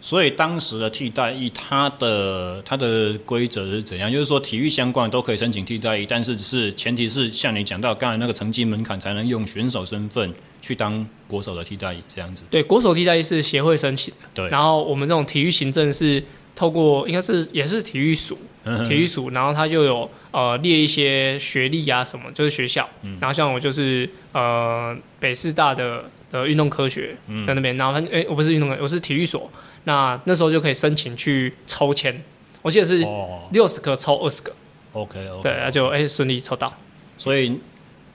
[0.04, 4.12] 所以当时的替代役，它的它的规则是怎样？
[4.12, 12.46] 就是说体育相关都可以申请替代役，但是只是前提是像你讲到刚才那个成绩门槛，才能用选手身份去当国手的替代役这样子。
[12.50, 14.28] 对，国手替代役是协会申请的。
[14.34, 14.50] 对。
[14.50, 16.24] 然后我们这种体育行政是
[16.56, 18.36] 透过应该是也是体育署，
[18.88, 22.90] 体育署，然后他就有呃列一些学历啊什么，就是学校。
[23.04, 23.20] 嗯。
[23.22, 29.48] 然后像我就是呃北师大的呃运动科学在那边，然后他哎我不是运动科，我是体育所。
[29.84, 32.22] 那那时候就可以申请去抽签，
[32.62, 33.06] 我记得是
[33.52, 34.54] 六十个抽二十个
[34.94, 36.72] ，OK OK，对，那就哎顺利抽到。
[37.18, 37.60] 所以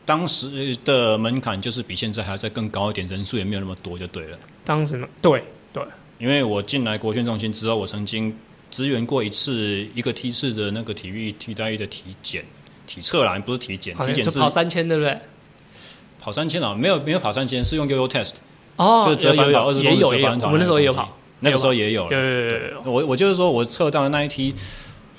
[0.05, 4.38] 当时的门槛就是比现在还要再更高一点，人数也没有那么多，就对了。
[4.64, 5.83] 当时呢，对对，
[6.18, 8.37] 因为我进来国训中心之后，我曾经
[8.70, 12.44] 支援过一次一个梯次的那个体育替代役的体检、
[12.87, 15.18] 体测啦，不是体检，体检是跑三千，对不对？
[16.20, 18.35] 跑三千啊，没有没有跑三千，是用悠悠 test，
[18.76, 21.16] 哦，就是折返跑二十公里折返跑，我们那时候也有跑。
[21.40, 24.55] 那个时候也有了，对对对，对我我就是说我测到的那一梯，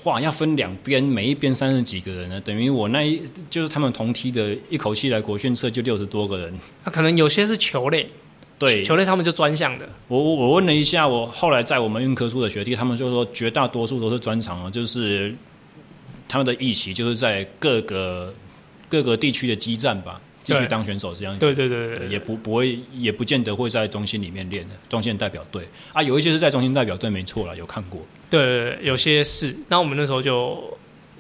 [0.05, 6.51] 哇，要分两边，每一边三十几个人呢，等于我那一就是他们同梯的，一口气来国训测就六十多个人。
[6.83, 8.09] 那、啊、可能有些是球类，
[8.57, 9.87] 对，球类他们就专项的。
[10.07, 15.35] 我我问了一下，我后来在我们运科处的学弟，他们就说绝大多数都是专长啊，就是
[16.27, 18.33] 他们的役期就是在各个
[18.89, 20.19] 各个地区的基站吧。
[20.47, 21.39] 继续当选手这样子。
[21.39, 28.01] 对对对也不不会，也不见得会在中心里面练的，中线代表队啊，有一些是在中心代表队，没错啦，有看过。
[28.29, 29.53] 对，对，对，有些是。
[29.67, 30.77] 那我们那时候就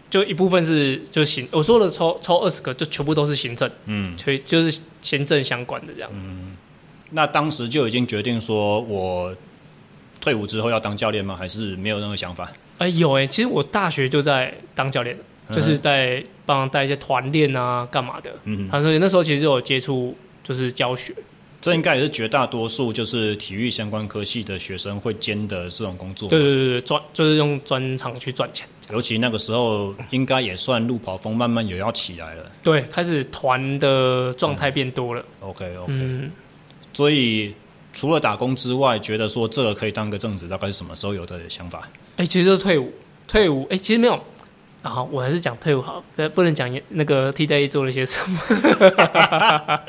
[0.09, 6.09] 就一部分是就行，我说的抽抽二十个，就全部都是行政，嗯，所以就是行政相关的这样。
[6.13, 6.55] 嗯，
[7.11, 9.35] 那当时就已经决定说我
[10.21, 11.35] 退伍之后要当教练吗？
[11.37, 12.49] 还是没有任何想法？
[12.77, 15.17] 哎，有哎、欸，其实我大学就在当教练，
[15.51, 18.33] 就是在帮带一些团练啊，干嘛的。
[18.45, 21.13] 嗯，他说那时候其实就有接触，就是教学。
[21.61, 26.27] 这应该也是绝大多数就是体育相关科系的学生会兼的这种工作。
[26.27, 28.67] 对对对对，专就是用专长去赚钱。
[28.91, 32.51] 尤其那个时候，应该也算路跑风慢慢也要起来了。
[32.63, 35.21] 对，开始团的状态变多了。
[35.41, 36.31] 嗯、OK OK，嗯，
[36.93, 37.53] 所以。
[37.93, 41.79] 除了打工之外，觉得说这个可以当个正职，大概是什么时候有的想法？
[42.17, 42.93] 哎、欸，其实就是退伍，
[43.27, 44.23] 退伍，哎、欸，其实没有。
[44.87, 46.01] 啊，我还是讲退伍好，
[46.33, 48.39] 不能讲那个替代役做了些什么。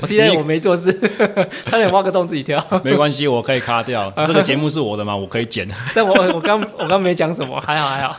[0.00, 0.92] 我替代役我没做事，
[1.66, 2.64] 差点挖个洞自己跳。
[2.82, 4.10] 没关系，我可以卡掉。
[4.26, 5.68] 这个节目是我的嘛，我可以剪。
[5.94, 8.18] 但我我刚我刚没讲什么，还好还好。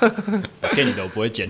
[0.73, 1.49] 骗你的，我不会剪。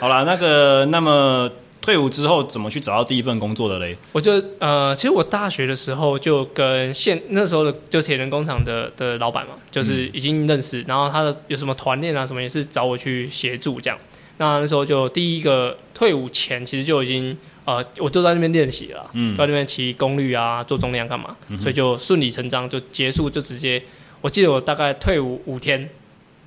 [0.00, 1.50] 好啦，那个那么。
[1.90, 3.96] 退伍之后怎么去找到第一份工作的嘞？
[4.12, 13.98] 我就呃，其实我大学的时候就跟现那时候的就铁人工厂的的老板嘛，就是已经认识，嗯、然后他的有什么团练啊什么也是找我去协助这样。
[14.36, 23.82] 那那时候就第一个退伍前，其实就已经呃，我就在那边练习了，嗯，在那边骑功率啊，做重量干嘛，嗯、所以就顺理成章就结束，就直接，
[24.20, 25.90] 我记得我大概退伍五天。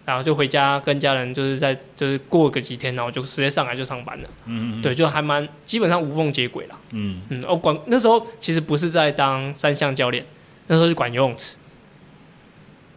[0.06, 4.30] 然后就回家跟家人，就是在就是过个几天，然后就直接上来就上班了。
[4.46, 6.80] 嗯嗯，对，就还蛮基本上无缝接轨了。
[6.92, 10.26] 嗯嗯，哦管那时候其实不是在当三项教练，
[10.68, 11.56] 那时候是管游泳池。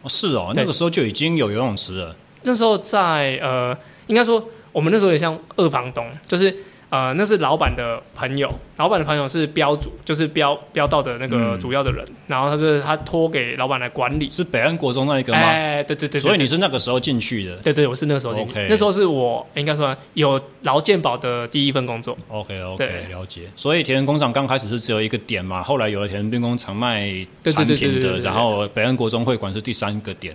[0.01, 2.15] 哦，是哦，那个时候就已经有游泳池了。
[2.43, 6.55] 那时候在呃，应该说我们那时候也像二房东，就是。
[6.89, 15.39] 呃，那是老板的朋友，老板的朋友是标主，就是标标道的那个主要的人，嗯、然后他是他托给老板来管理，是北安国中那一个吗？
[15.39, 17.57] 哎，对对对，对，所以你是那个时候进去的？
[17.57, 18.67] 对对，我是那个时候进去，Okay.
[18.69, 22.17] 那时候是我应该说有劳健保的第一份工作。
[22.29, 23.41] OK OK，了解。
[23.57, 27.09] 所以田园工厂刚开始是只有一个点嘛，后来有了田园兵工厂卖
[27.43, 30.33] 产品的，然后北安国中会馆是第三个点。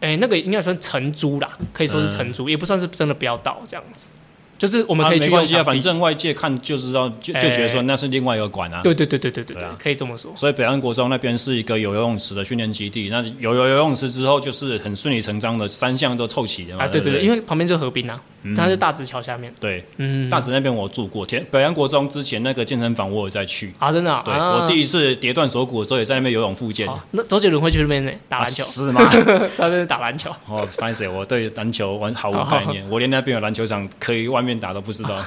[0.00, 4.08] 哎，那个应该算承租啦，可以说是承租，嗯、也不算是真的标道这样子。
[4.56, 8.82] 就是我们可以去、啊、没关系啊，反正外界看就知道，就就觉得说那是另外一个馆啊。
[8.82, 10.32] 对对对对对对，对啊，可以这么说。
[10.36, 16.84] 所以北安国中那边是一个有游泳池的训练基地，那有游游泳池之后，就是很顺理成章的三项都凑齐了嘛。
[16.84, 18.20] 啊，对对对，对对，因为旁边就河滨啊。
[18.54, 21.24] 它是大直桥下面，对，嗯，大直那边我住过。
[21.24, 24.22] 天北洋国中之前那个健身房我有在去啊，真的。
[24.24, 26.88] 对，我第一次跌断锁骨的时候也在那边游泳复健。
[27.12, 28.12] 那周杰伦会去那边呢？
[28.28, 29.00] 打篮球是吗？
[29.56, 30.30] 在那边打篮球。
[30.46, 35.24] 哦，fancy，我对篮球完毫无概念，我连那边有篮球场可以外面打都不知道。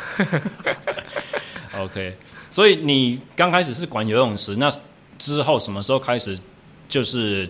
[1.79, 2.15] OK，
[2.49, 4.71] 所以你刚开始是管游泳池，那
[5.17, 6.37] 之后什么时候开始
[6.87, 7.47] 就是？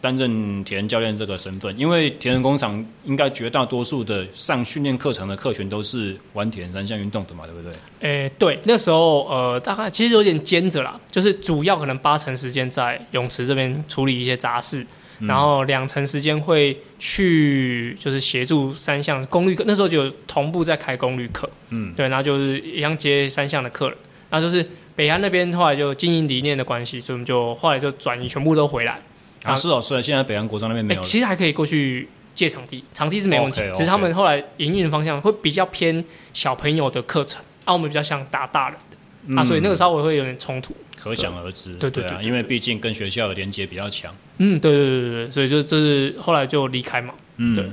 [0.00, 7.72] 担任铁人教练这个身份，因为铁人工厂应该绝大多数的上训练课程的客群都是玩铁人三项运动的嘛，对不对？
[8.00, 14.86] 诶，对，那时候呃，大概其实有点兼着啦，就是主要可能八成时间在泳池这边处理一些杂事，
[15.18, 23.96] 嗯、然后两成时间会去就是协助三项功率课，那时候就同步在开功率课，嗯，对，然后就是一样接三项的课了，
[24.30, 28.98] 然后就是北安那边后来就经营理念的关系，所以我们就后来就转移全部都回来。
[29.42, 33.60] 啊，是哦，虽然现在北洋国中那边没有、欸，其实还可以过去借场地，场地是没问题。
[33.60, 33.76] Okay, okay.
[33.76, 40.76] 只是他们后来营运的方向会比较偏小朋友的课程，啊，我们比较像打大人的，嗯、啊，所以那个稍微会有点冲突。
[40.94, 44.14] 可想而知，对对对，啊，因为毕竟跟学校的连接比较强。
[44.36, 47.14] 嗯，对对对对对，所以就就是后来就离开嘛。
[47.38, 47.64] 嗯，对。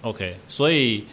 [0.00, 1.04] OK，所以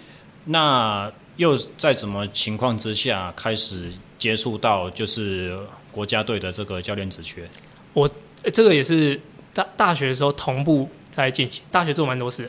[0.46, 5.60] 那又在什么情况之下开始接触到就是
[5.92, 7.46] 国家队的这个教练职缺？
[7.92, 8.10] 我、
[8.44, 9.20] 欸、这个也是。
[9.56, 12.48] 大大学的时候同步在进行，大学做蛮多事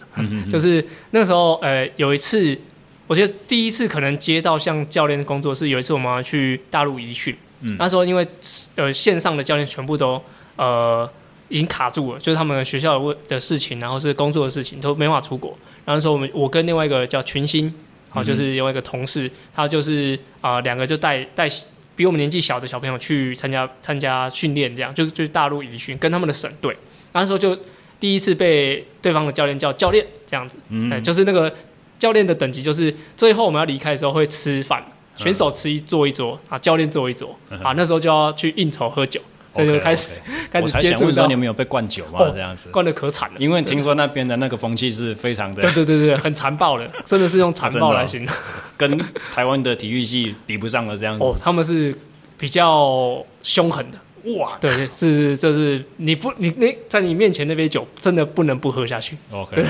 [0.50, 2.58] 就是那时候，呃，有一次，
[3.06, 8.26] 我觉得第一次可能接到像教练的工作是有一次我们要去大陆移训，嗯、那时候因为
[8.74, 10.20] 呃线上的教练全部都
[10.56, 11.08] 呃
[11.48, 15.50] 已经卡住了，就是他们学校的的事情，然后是工作的事情都没法出国，
[15.84, 17.72] 然后那时候我们我跟另外一个叫群星，
[18.10, 21.48] 好、就是另外一个同事，他就是啊两、呃、个就带带。
[21.94, 26.76] 比我们年纪小的小朋友去参加参加训练，这样就就是大陆移训，跟他们的省队。
[27.12, 27.56] 那时候就
[27.98, 31.52] 第一次被对方的教练叫教练这样子，嗯，就是那个
[31.98, 34.84] 教练的等级，就是最后我们要离开的时候会吃饭，
[35.16, 39.20] 选手吃一坐一桌啊，教练坐一桌啊，那时候就要去应酬喝酒，
[39.54, 40.20] 所以就开始.
[40.52, 41.26] 开始接触到。
[41.26, 42.18] 你们有被灌酒吗？
[42.20, 48.34] 哦、这样子灌的可惨了，因为听说那边的那个风气是非常的，对对对对，很残暴的，真的是用残暴来形容，
[48.76, 48.98] 跟
[49.34, 51.24] 台湾的体育系比不上了这样子。
[51.24, 51.94] 哦，他们是
[52.38, 53.98] 比较凶狠的。
[54.34, 59.16] 哇，对，是，就是你不，你那在你面前那杯酒真的不能不喝下去。
[59.30, 59.64] OK，对，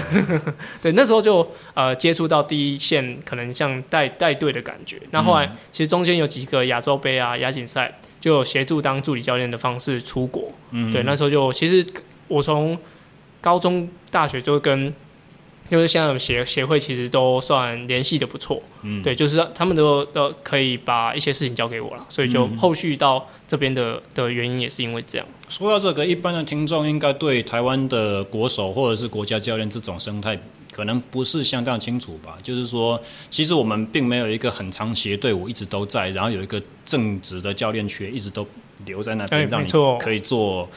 [0.81, 4.99] 对，那时候就呃接触到第一线，可能像带带队的感觉。
[5.11, 10.51] 那后，后来其实中间有几个亚洲杯啊、亚锦赛，就协助当助理教练的方式出国。
[10.71, 11.85] 嗯，对，那时候就其实
[12.29, 12.79] 我从
[13.41, 14.95] 高中、大学就跟。
[15.71, 25.27] 就是现在有协协会，其实都算联系的不错，嗯，对，就是他们都都可以把一些事情交给我了，所以就后续到这边的的原因也是因为这样。
[25.49, 30.39] 说到这个，一般的听众应该对台湾的国手或者是国家教练这种生态
[30.73, 32.37] 可能不是相当清楚吧？
[32.43, 33.01] 就是说，
[33.31, 38.47] 其实我们并没有一个很长期的队伍一直都在，然后有一个正职的教练缺一直都
[38.85, 40.69] 留在那边，欸、让你可以做。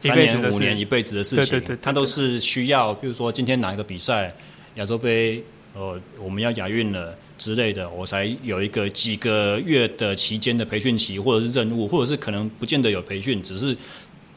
[0.00, 4.32] 三年五年一辈子的事情，对对对，他都是需要，比如说今天哪一个比赛，
[4.76, 5.42] 亚洲杯，
[5.74, 13.76] 呃，我们要亚运了之类的，我才有一个几个月的期间的培训期，或者是任务，或者是可能不见得有培训，只是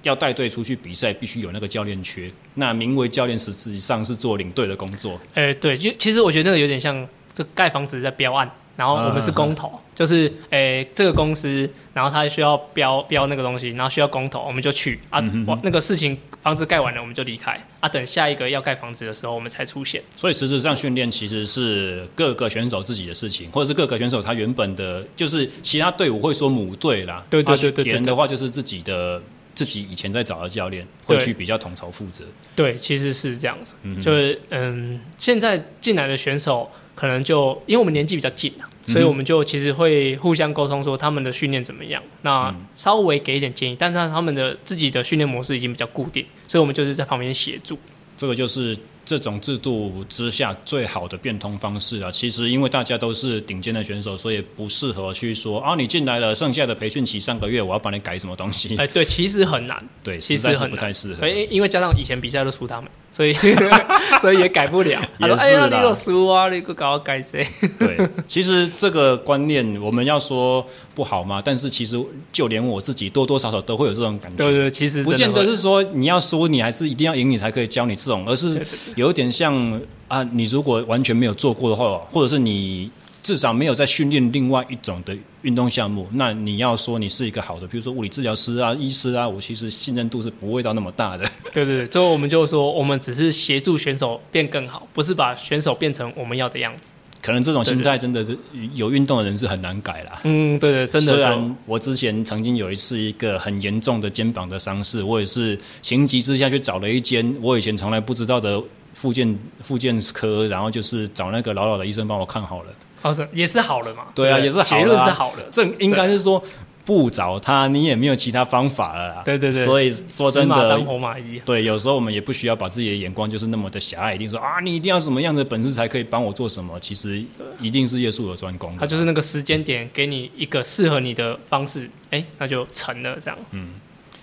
[0.03, 2.31] 要带队出去比赛，必须有那个教练缺。
[2.55, 5.19] 那名为教练，实际上是做领队的工作。
[5.35, 8.49] 哎、欸，对，就其实我觉得那个有点像，这盖房子在标案。
[8.75, 14.99] 然后我们是公投，嗯、就是诶、欸、这个公司，然后他需要标标那个东西，然后需要公投，我们就去。
[15.09, 15.19] 啊，
[15.61, 17.59] 那个事情房子盖完了，我们就离开。
[17.79, 20.01] 啊，等下一个要盖房子的时候，我们才出现。
[20.15, 29.21] 所以实质上训练其实是各个选手自己的事情，或者是各个选手他原本的，就是其他队伍会说母队啦，对对对对，對人的话就是自己的
[29.53, 32.23] 自己以前在找的教练会去比较统筹负责。
[32.55, 36.71] 对，其实是这样子，嗯、就是嗯，现在进来的选手。
[37.01, 43.75] 可能就因为我们年纪比较近啊，所以我们就其实会互相沟通，说他们的训练怎么样，那稍微给一点建议。
[43.75, 47.75] 但是他们的自己的训练模式已经比较固定，所以我们就是在旁边协助。
[48.15, 48.77] 这个就是。
[49.03, 58.77] 这种制度之下最好的变通方式啊，其实因为大家都是顶尖的选手，所以不适合去说啊，你进来了，剩下的培训期三个月我要帮你改什么东西。
[58.77, 61.27] 哎，对，其实很难， 对，其实很不太适合。
[61.27, 63.33] 因因为加上以前比赛都输他们，所以
[64.21, 65.01] 所以也改不了。
[65.19, 67.45] 也是哎呀，你有输啊，你个搞改谁？
[67.79, 71.99] 对，其实这个观念我们要说不好嘛，但是其实
[72.31, 74.43] 就连我自己多多少少都会有这种感觉。
[74.45, 78.61] 对对，其实不见得是说你要输，你还是一定要赢，你才可以教你这种，而是。
[78.95, 82.89] 有点像啊，你如果完全没有做过的话，或者是你
[83.23, 91.25] 至少没有在训练另外一种的运动项目，那你要说你是一个好的，比如说物理治疗师啊、医师啊，我其实信任度是不会到那么大的。
[91.53, 96.91] 对 对对，最后我们就说，我们只是协助选手变更好，不是把选手变成我们要的样子。
[97.21, 98.35] 可能这种心态真的是
[98.73, 100.19] 有运动的人是很难改啦。
[100.23, 101.13] 嗯，对对，真的。
[101.13, 108.59] 虽然我之前曾经有一次一个很严重的肩膀的伤势，我也是情急之下去找了一间我以前从来不知道的。
[108.93, 114.05] 复健复健科，然后就是找那个老老的医生帮我看好了，好的也是好了嘛？
[114.13, 115.43] 对啊，也是好了，结论是好了。
[115.51, 116.43] 这应该是说
[116.83, 119.21] 不找他，你也没有其他方法了啦。
[119.23, 121.39] 对对对，所以说真的，当活马医。
[121.45, 126.79] 对，有时候我们也不需要把自己的眼光就是那么的狭隘，一定说啊，你一定要什么样的本事才可以帮我做什么？
[126.79, 127.23] 其实
[127.59, 128.75] 一定是业术的专攻。
[128.77, 133.37] 他就是那个时间点，给你一个适合你的方式，哎，那就成了这样。
[133.51, 133.75] 嗯。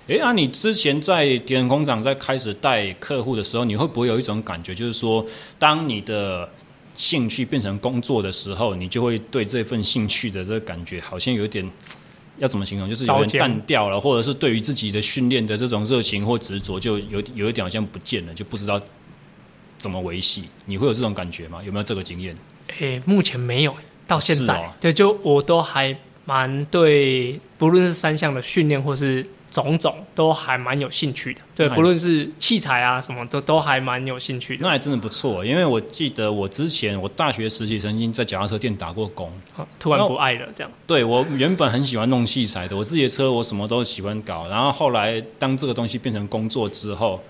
[0.08, 5.24] 哎，那、啊、你之前在铁人工厂在开始带客户的时候，你会不会有一种感觉，就是说，
[5.58, 6.50] 当你的
[6.94, 11.70] 兴趣变成工作的时候，你就会对这份兴趣的这个感觉，好像有点
[12.38, 18.80] 要怎么形容，就是有点淡掉了，或者是对于自己的训练的这种热情或执着，就有有一点好像不见了，就不知道
[19.76, 20.44] 怎么维系。
[20.64, 21.62] 你会有这种感觉吗？
[21.62, 22.34] 有没有这个经验？
[22.80, 25.94] 哎，目前没有，到现在，哦、对，就我都还
[26.24, 29.26] 蛮对，不论是三项的训练或是。
[29.50, 34.62] 种种都还蛮有兴趣的，对，不论是器材啊什么的，都还蛮有兴趣的。
[34.62, 39.32] 那还真的不错，因为我记得我之前我大学时期曾经在脚踏车店打过工，
[39.80, 40.70] 突然不爱了这样。
[40.86, 47.20] 对，我原本很喜欢弄器材的，我自己的车我什么都喜欢搞，然后后来当这个东西变成工作之后，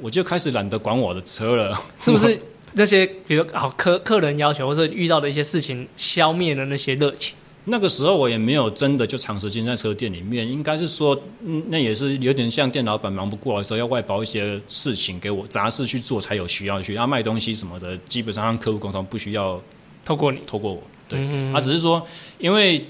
[0.00, 2.38] 我就开始懒得管我的车了， 是不是？
[2.78, 7.34] 那些比如啊客客人要求，或者遇到的一些事情，消灭了那些热情。
[7.68, 16.94] 那个时候我也没有真的就长时间在车店里面，应该是说，嗯，那也是有点像店老板忙不过来的时候，要外包一些事情给我杂事去做，才有需要去。
[16.94, 19.60] 要、啊、卖东西什么的，基本上让客户沟通不需要
[20.04, 20.80] 透过你，透过我。
[21.08, 22.00] 对，他、嗯嗯啊、只是说，
[22.38, 22.84] 因为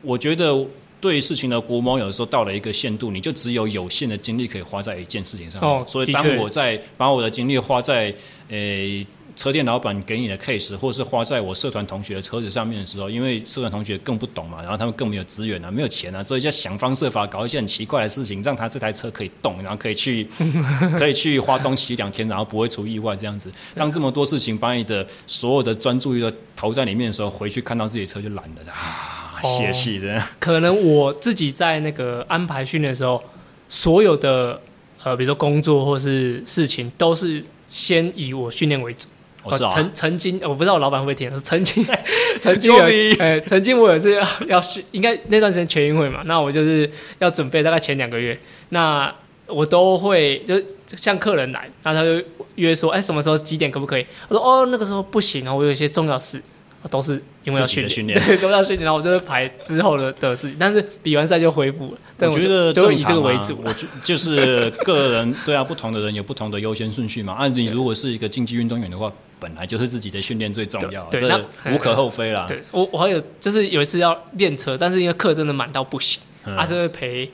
[0.00, 0.66] 我觉得
[0.98, 5.60] 对事情的估摸，有的时候到了一个限度，你就只有有限的精力可以花在一件事情上。
[5.60, 8.04] 哦，所以当我在把我的精力花在，
[8.48, 9.06] 诶、欸。
[9.36, 20.26] 车店老板给你的 case，或是花在我社团同学的车子上面的时候，因为社团同学更不懂嘛，然后他们更没有资源啊，没有钱啊，所以就想方设法搞一些很奇怪的事情，让他这台车可以动，然后可以去
[20.96, 23.52] 可以去花东骑两天，然后不会出意外这样子。
[23.74, 30.26] 当这么多事情把你的所有的专注力都投在里面的时候，回去看到自己的车就懒了啊，泄气这样。
[30.40, 33.22] 可能我自己在那个安排训练的时候，
[33.68, 34.58] 所有的
[35.04, 39.06] 呃，比如说工作或是事情，都是先以我训练为主。
[39.46, 41.84] 我曾、哦、曾经，我不知道我老板会不会听，是曾经
[42.40, 42.84] 曾经有，
[43.18, 48.38] 呃，曾经我也是要要训，应该那段时间全运会嘛，那我就是要准备大概前两个月，
[48.70, 49.14] 那
[49.46, 50.60] 我都会就
[50.96, 52.22] 像客人来，那他就
[52.56, 54.06] 约说，哎，什么时候几点可不可以？
[54.28, 56.42] 我说哦，那个时候不行啊，我有一些重要事。
[56.88, 60.56] 都是因为要训练，对，都要训练，然后我就会排之后的的事情。
[60.56, 61.98] 但是比完赛就恢复了。
[62.16, 63.60] 但我觉得就以这个为主。
[63.64, 67.32] 我就就是个人，对啊，不同的人有不同的优先顺序嘛。
[67.32, 72.46] 啊，你如果是一个竞技运动员的话，本来就是自己的训练最重要，对，这无可厚非啦。
[72.48, 77.30] 对，我我还有就是有一次要练车，但是因为课真的满到不行，啊，是会陪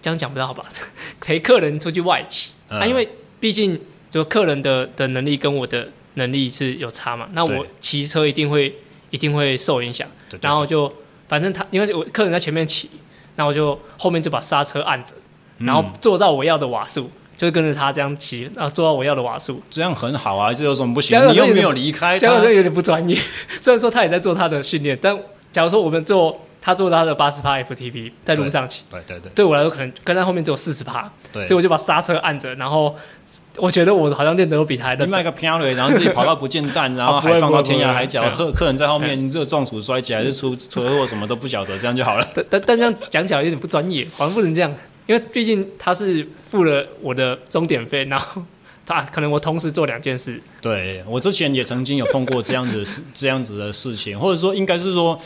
[0.00, 0.64] 这样讲不到好吧？
[1.20, 3.08] 陪客人出去外骑啊，因为
[3.40, 3.80] 毕竟
[4.10, 7.28] 就客人的的能力跟我的能力是有差嘛。
[7.32, 8.74] 那我骑车一定会。
[9.10, 10.08] 一定会受影响，
[10.40, 10.92] 然后就
[11.28, 12.90] 反正他因为我客人在前面骑，
[13.36, 15.14] 那我就后面就把刹车按着，
[15.58, 17.08] 然后做到我要的瓦数，
[17.44, 21.20] 就跟着他这样骑，然后做到我要的瓦数，这样很好啊，这有什么不行？
[21.28, 23.16] 你又没有离开，这样有点不专业。
[23.60, 25.16] 虽然说他也在做他的训练，但
[25.52, 32.94] 假如说我们做他做他的八十趴 FTP 在路上骑，对对对，对我来说可能跟在后面只有四十趴，所以我就把刹车按着，然后。
[33.56, 35.06] 我觉得我好像练得都比他还的。
[35.06, 42.26] 你卖个漂亮，然后自己跑到不见蛋， 然后还放到天涯海角，客客人在后面，你这个撞鼠摔起来是出车祸什么都不晓得，这样就好了。
[42.34, 44.74] 但但但这样讲起来有点不专业，好像不能这样，
[45.06, 48.42] 因为毕竟他是付了我的终点费，然后
[48.86, 50.40] 他可能我同时做两件事。
[50.60, 55.18] 对，我之前也曾经有碰过这样子 这样子的事情，或者说应该是说，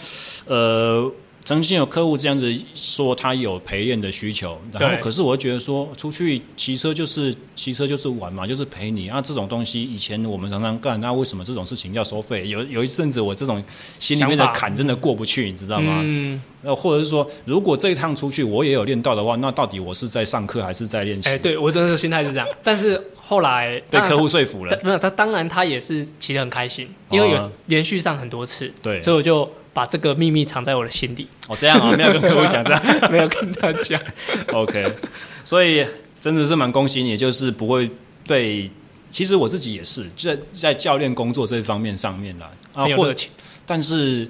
[0.47, 1.13] 呃。
[1.49, 12.47] 曾经有客户这样子说，他有陪练的需求，然后可是我觉得说，出去骑车就是骑车就是玩嘛，就是陪你啊，这种东西以前我们常常干，那为什么这种事情要收费？
[12.47, 13.65] 有有一阵子我这种
[13.99, 16.03] 心里面的坎真的过不去，你知道吗？
[16.05, 16.39] 嗯，
[16.77, 21.31] 或者是说，如果这一趟出去我也有练到的话，那到底我是在上课还是在练习？
[21.31, 29.51] 哎，对我的心态是这样， 但是后来被客户说服了，没有他，当然他也是骑得很开心，因为有连续上很多次，对，所以我就。
[29.79, 31.29] 把这个秘密藏在我的心底。
[31.47, 34.01] 哦，这样啊，没有跟客户讲这样， 没有跟他讲。
[34.53, 34.93] OK，
[35.45, 35.87] 所以
[36.21, 37.89] 真的是蛮恭喜你，就是不会
[38.27, 38.69] 被。
[39.09, 43.31] 其实我自己也是，在在教练工作这方面上面啦，啊，没有热情。
[43.65, 44.29] 但是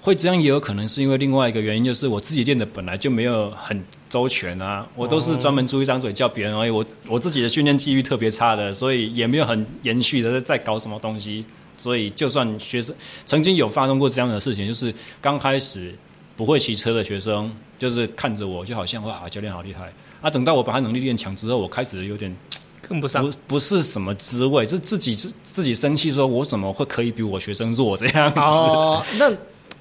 [0.00, 6.70] 会这样也有可能是因为另外一个原因，就是我自己练的本来就没有很周全啊，我都是专门出一张嘴叫别人而已。
[6.70, 11.44] 我我自己的训练纪律特别差的，所以也没有很延续的在搞什么东西。
[11.76, 12.94] 所以，就算学生
[13.26, 15.92] 曾经有发生过这样的事情，就是刚开始
[16.36, 20.30] 不会骑车的学生，就是看着我，就好像哇，教练好厉害啊！
[20.30, 22.34] 等到我把他能力练强之后，我开始有点
[22.80, 28.40] 跟不上，不不是什么滋味，是自己自自己生气，说我怎么会可以比我学生弱这样子？
[28.40, 29.30] 哦，那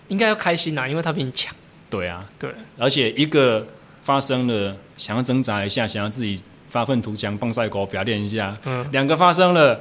[0.08, 1.56] 应该要开心啊，因为他比你强。
[1.90, 3.66] 对啊，对，而且一个
[4.04, 9.80] 发生了，想要挣扎一下，想要自己发愤图强，棒赛狗表练一下，嗯，两个发生了。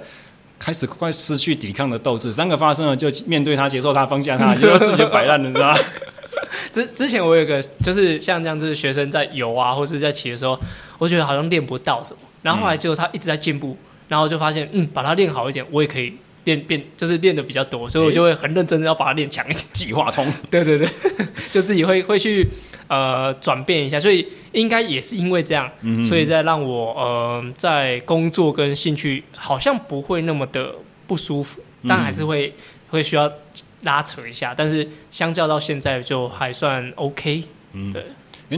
[0.65, 5.79] 开始快失去抵抗的斗志，三个发生了就面对他，接受他，放下他， 就自己摆烂了，你知道吗？
[6.71, 10.57] 之之前我有个就是像这样，就是学生在游啊，或是在骑的时候，
[10.99, 16.15] 我觉得好像练不到什么，然后后来结果他一直在进步，然后就发现嗯，把它练好一点，我也可以
[16.45, 19.65] 练变，就是练的比较多，所以我就会很认真的要把它练强一点。
[19.73, 20.89] 计划通，对 对对，
[21.51, 22.49] 就自己会会去。
[22.89, 30.75] 呃，转变一下，所以应该也是因为这样，嗯、所以在让我呃在工作跟兴趣好像不会那么的
[31.07, 32.53] 不舒服，但还是会、嗯、
[32.91, 33.33] 会需要
[33.83, 37.45] 拉扯一下，但是相较到现在就还算 OK。
[37.73, 38.05] 嗯，对。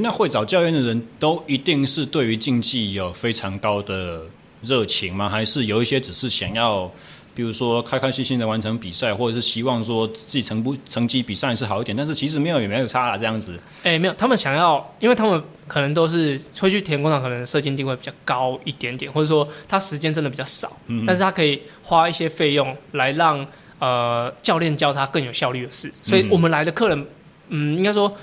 [0.00, 4.22] 那会找教练的人都一定是对于竞技有非常高的
[4.62, 5.28] 热情吗？
[5.28, 6.90] 还是有一些只是想要？
[7.34, 13.58] 比如说，开开心心的完成比赛，或者是希望说自己成不成绩比上一次好一点，但是其实没有也没有差啊，这样子。
[13.82, 23.44] 哎、欸，没有，他们想要，因为他们可能都是会去田工厂，可能射精定位比较高一点点，或者说他时间真的比较少，嗯、但是他可以花一些费用来让
[23.80, 25.92] 呃教练教他更有效率的事。
[26.02, 27.06] 所以我们来的客人，
[27.48, 28.16] 嗯，应该说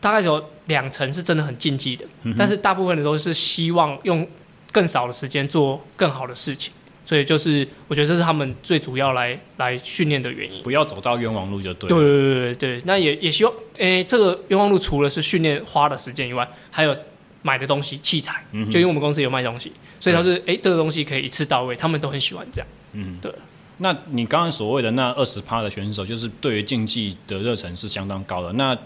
[0.00, 4.24] 大概有两成是真的很竞技的，嗯、但是大部分的都是希望用
[4.70, 6.72] 更少的时间做更好的事情。
[7.04, 10.62] 所以就是，我觉得这是他们最主要来来训练的原因。
[10.62, 11.88] 不要走到冤枉路就对。
[11.88, 16.96] 对对对对对，那也也希望，诶、欸，这个冤枉路除了是训练花的时间以外，还有
[17.42, 18.44] 买的东西器材。
[18.52, 18.70] 嗯。
[18.70, 22.68] 就因为我们公司有卖东西，所以他是，诶、欸，这个东西可以一次到位，他们都很喜欢这样。
[22.92, 23.18] 嗯。
[23.20, 23.32] 对。
[23.78, 28.52] 那你刚刚所谓的那二十趴的选手，就是对于竞技的热忱是相当高的。
[28.52, 28.76] 那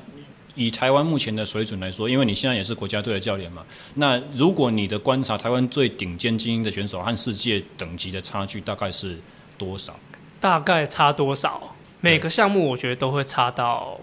[0.56, 9.16] 以台湾目前的水准来说，因为你现在也是国家队的教练嘛，那如果你的观察，台湾最顶尖精英的选手和世界等级的差距大概是
[9.56, 9.94] 多少？
[10.40, 11.76] 大概差多少？
[12.00, 13.98] 每个项目我觉得都会差到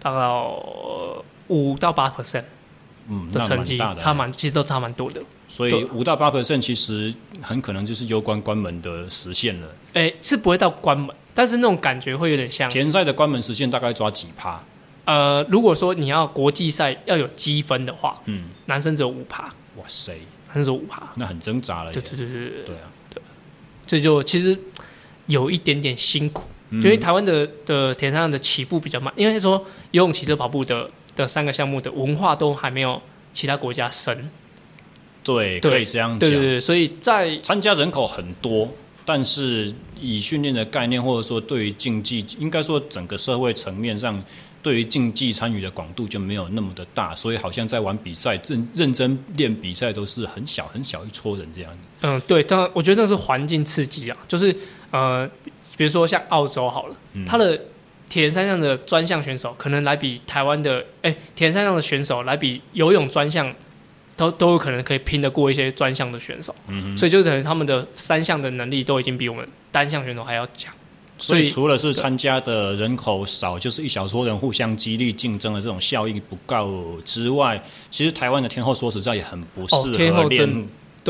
[0.00, 0.18] 大概
[1.48, 2.44] 五到八 percent，
[3.08, 5.20] 嗯，的成绩差蛮，其实都差蛮多的。
[5.48, 9.68] 所以五到八 percent 其实很可能就是攸关关门的实现了。
[9.94, 14.60] 哎、欸，是不会到关门，但是那种感觉会有点像田赛的关门实现，大概抓几趴？
[15.06, 19.44] 呃，如果说你要国际赛要有积分的话，嗯，男生只有五趴。
[19.76, 20.12] 哇塞，
[20.48, 21.92] 男生只有五趴，那很挣扎了。
[21.92, 23.22] 对对对对对，对啊，对，
[23.86, 24.58] 这就其实
[25.26, 33.00] 有一点点辛苦，嗯、因为台湾的的田上的起步比较慢，因为说游泳、骑车、跑步的的三个项目的文化都还没有
[33.32, 34.28] 其他国家深。
[35.22, 36.18] 对，可以这样讲。
[36.18, 38.68] 对对对，所以在参加人口很多，
[39.04, 44.20] 但是以训练的概念，或者说对于竞技，应该说整个社会层面上。
[44.66, 51.78] 对于竞技参与的广度就没有那么的大，所以好像在玩比赛、认认真练比赛都是很小很小一撮人这样子。
[52.00, 54.52] 嗯，对，当然我觉得那是环境刺激啊，就是
[54.90, 55.24] 呃，
[55.76, 57.56] 比如说像澳洲好了，嗯、他的
[58.08, 63.54] 铁人三项的专项选手可能来比台湾的哎铁人三项的选手来比游泳专项
[64.16, 70.74] 都都有可能可以拼得过一些专项的选手，嗯，所以就等于他们的三项的能力都已经比我们单项选手还要强。
[71.18, 77.58] 所以除了是参加的人口少，就是一小撮人互相激励竞争的这种效应不够之外，
[77.90, 80.68] 其实台湾的天后说实在也很不适合练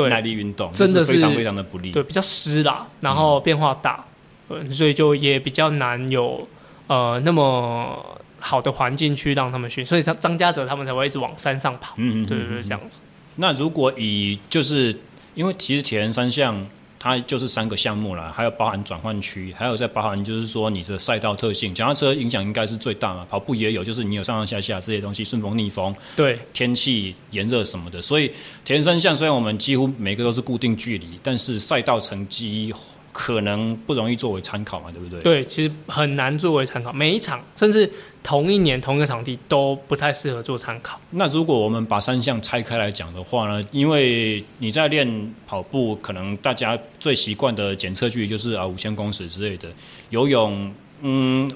[0.09, 1.91] 耐力运动，真的是非常非常的不利。
[1.91, 4.05] 对，比较湿啦，然后变化大，
[4.49, 6.47] 嗯，所以就也比较难有
[6.87, 9.85] 呃那么好的环境去让他们训。
[9.85, 11.95] 所以张张家泽他们才会一直往山上跑。
[11.97, 13.01] 嗯嗯，对对对，这样子。
[13.37, 14.97] 那如果以就是
[15.35, 16.65] 因为其实铁人三项。
[17.07, 21.73] 它就是三个项目了，还有包含转换区，还有再包含就是说你的赛道特性。
[21.73, 28.03] 脚踏车影响应该是最大嘛，跑步也有，就是你有上上下下这些东西，顺风逆风，对，天气炎热什么的。
[28.03, 28.33] 所以
[28.65, 32.75] 铁人三项虽然我们几乎每个都是固定距离，但是赛道成绩
[33.19, 35.21] 可能不容易作为参考嘛，对不对？
[35.23, 37.91] 对，其实很难作为参考，每一场甚至。
[38.27, 41.01] 同一年同一个场地都不太适合做参考。
[41.11, 43.65] 那如果我们把三项拆开来讲的话呢？
[43.71, 49.69] 因为你在练跑步，可能大家最习惯的检测距离就是啊五千公尺之类的。
[50.11, 51.49] 游泳，嗯。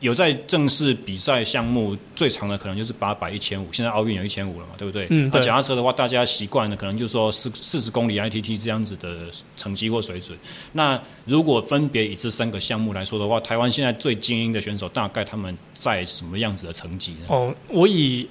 [0.00, 5.08] 有在正式比赛项目最长的可能就是八百一千五，现在奥运有一千五了嘛，对不对？
[5.10, 5.28] 嗯。
[5.32, 9.26] 那脚踏车的话，大家习惯的可能就是说四四十公里 ITT 这样子的
[9.56, 10.38] 成绩或水准。
[10.72, 17.26] 那如果分别以这三个项目来说的话，台湾现在最精英的选手大概他们在什么样子的成绩呢？
[17.28, 18.28] 哦，我以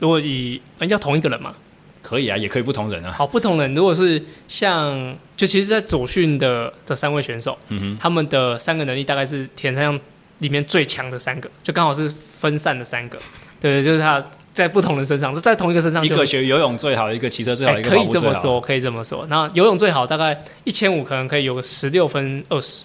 [0.00, 1.54] 如果以人家同一个人嘛，
[2.02, 3.12] 可以啊，也可以不同人啊。
[3.12, 9.98] 好，不同人如果是像就其实，在左训的这三位选手，嗯哼，他们的三个能力大概是铁三项。
[10.40, 13.18] 里面最强的三个，就刚好是分散的三个，
[13.60, 14.22] 对，就是他
[14.52, 17.90] 在不同人身上，就在同一个身上，一个学游泳最好，一个骑车最好，欸、一个。
[17.90, 19.24] 可以这么说，可以这么说。
[19.28, 22.84] 那游泳最好，大概一千五可能可以有个十六分二十。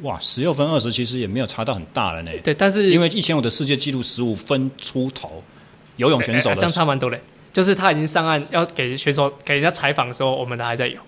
[0.00, 2.30] 哇，十六分二十其实也没有差到很大了呢。
[2.42, 5.44] 对，但是因为一千五的世界纪录十五分出头，
[5.96, 7.20] 游泳选手的、欸欸、这样差蛮多嘞。
[7.52, 10.98] 就是他已经上岸要给选手给人家采访的时候，我们的还在游。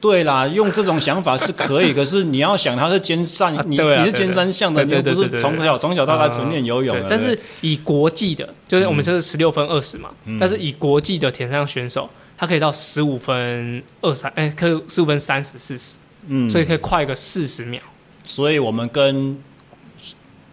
[0.00, 7.06] 对啦，用这种想法是可以， 可是你要想他是尖山，啊、你你是尖山项的，你又不是从小从小到大纯练游泳的。
[7.10, 15.96] 但是以国际的，就是我们这是十六分二十嘛，嗯、但是以国际的田上选手，他可以到十五分二三，哎，可以十五分三十四十，
[16.28, 17.82] 嗯，所以可以快个四十秒。
[18.24, 19.36] 所以我们跟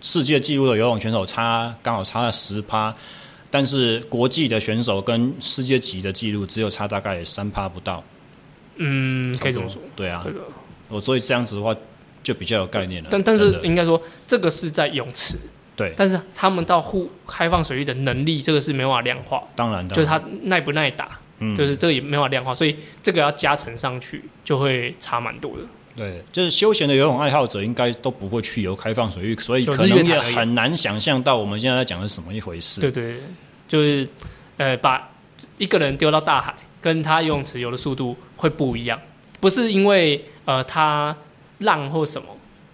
[0.02, 2.96] 世界纪录的游泳选手差刚好差了十趴，
[3.52, 8.04] 但是国际的选手跟世界级的纪录只有差大概三趴不到。
[8.78, 9.82] 嗯，可以这么说。
[9.96, 10.26] 对啊，
[10.90, 11.76] 我所以这样子的话
[12.24, 13.10] 就比较有概念了。
[13.12, 15.38] 但但是应该说，这个是在泳池。
[15.76, 15.94] 对。
[15.96, 19.44] 但是他们到户开放水域的能力，这个是没办法量化。
[19.56, 19.96] 当然的。
[19.96, 25.64] 就是他耐不耐打，嗯，就是这个也没法量化，所以这个要加成上去就会差蛮多的。
[25.96, 32.82] 对，就是休闲的游泳爱好者应该都不会去游开放水域，所以可能也很难想象到我们现在在讲的是什么一回事。
[32.82, 33.16] 对对，
[33.66, 34.06] 就是
[34.58, 35.10] 呃，把
[35.58, 36.54] 一个人丢到大海。
[36.86, 39.02] 跟他游泳池游的速度会不一样，
[39.40, 41.18] 不是因为呃他
[41.62, 42.28] 浪或什么，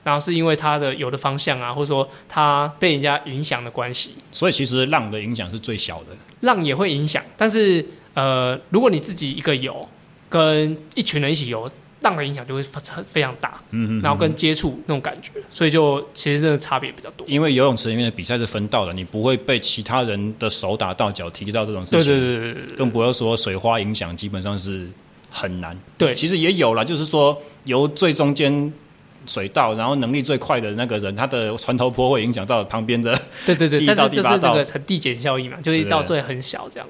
[0.03, 4.15] 然后是因为他的游的方向啊，或者说他被人家影响的关系。
[4.29, 6.07] 所以其实浪的影响是最小的。
[6.41, 9.87] 浪也会影响，但是呃，如果你自己一个游，
[10.27, 11.71] 跟一群人一起游。
[12.01, 12.61] 浪的影响就会
[13.03, 17.25] 非常大，嗯嗯，然后跟接触那种感觉，所以就其实真的差别比较多。
[17.27, 24.87] 因为游泳池里面的比赛是分道的，你不会被其他人的手打到、脚踢到这种事情，对对对对，更不要说水花影响，基本上是
[25.29, 25.77] 很难。
[25.97, 28.73] 对，其实也有了，就是说由最中间
[29.27, 33.15] 水道，然后能力最快的那个人，他的船头坡会影响到旁边的。
[33.45, 36.87] 对对对，但是就是那个很递减效应嘛，就是一道最很小这样。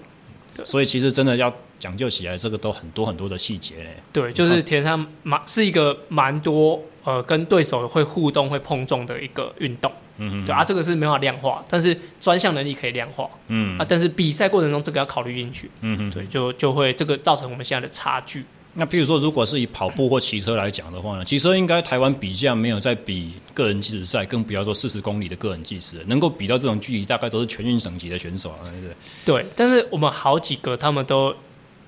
[0.56, 3.96] 对，所以其实真的要讲究起来，这个都很多很多的细节嘞。
[4.12, 9.92] 对，就是田上蛮是一个蛮多呃跟对手会互动、会碰撞的一个运动。
[10.18, 13.28] 嗯嗯，对啊，这个是没法量化，但是专项能力可以量化。
[13.48, 15.72] 嗯啊，但是比赛过程中这个要考虑进去。
[15.82, 18.46] 嗯哼，对，就就会这个造成我们现在的差距。
[18.74, 28.96] 那譬如说，如果是以跑步或骑车来讲的话呢，骑车应该台湾比较没有在比个人计时赛，更不要说四十公里的个人计时，能够比到这种距离，大概都是全运等级的选手啊，对不对？
[29.26, 31.36] 对，但是我们好几个他们都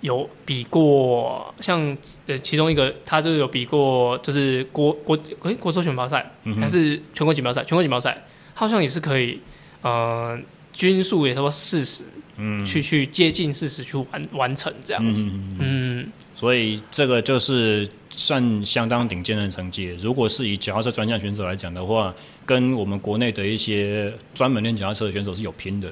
[0.01, 6.29] 有比过，像呃其中一个他就有比过，就是国国诶国手选拔赛
[6.59, 9.39] 还是全国锦标赛，全国锦标赛好像也是可以，
[9.81, 10.38] 呃
[10.73, 12.03] 均速也差不多四十，
[12.38, 15.57] 嗯，去去接近事实去完完成这样子，嗯。
[15.59, 19.95] 嗯所以这个就是算相当顶尖的成绩。
[20.01, 22.13] 如果是以脚踏车专项选手来讲的话，
[22.45, 25.89] 跟我们国内的一些专门练脚踏车的选手是有拼的。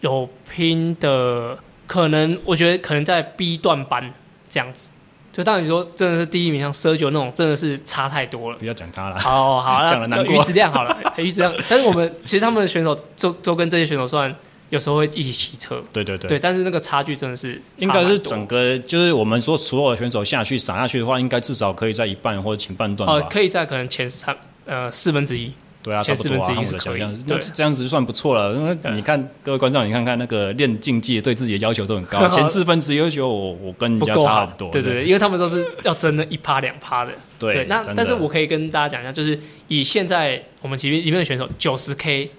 [0.00, 4.12] 有拼的，可能我觉得可能在 B 段班
[4.48, 4.90] 这样子。
[5.30, 8.58] 就当你说真的是第一名，像 Sergio 那种，真的是差太多了。
[8.58, 9.18] 不要讲他了。
[9.18, 10.34] 好好， 讲了难过。
[10.34, 11.54] 鱼子亮好了，鱼子亮。
[11.68, 14.34] 但是我们其实他们的选手都都跟这些选手算。
[14.72, 23.14] 有时候会一起骑车，对对对，对，但是那个差距真的是应该是整个，就是我们说所有的选手下去撒下去的话，应该至少可以在一半或者前半段吧。
[23.14, 25.52] 哦，可以在可能前三呃四分之一，
[25.82, 28.54] 对啊，前四分之一是可以，这这样子就算不错了。
[28.54, 37.12] 因为你看各位观众，你看看那个练竞技对自己的要求都很高， 前四分之一要求我我跟人家差很多，对对对，因为他们都是要争那一趴两趴的。
[37.38, 42.30] 对，那但是我可以跟大家讲一下，就是以现在我们骑里面的选手九十 K，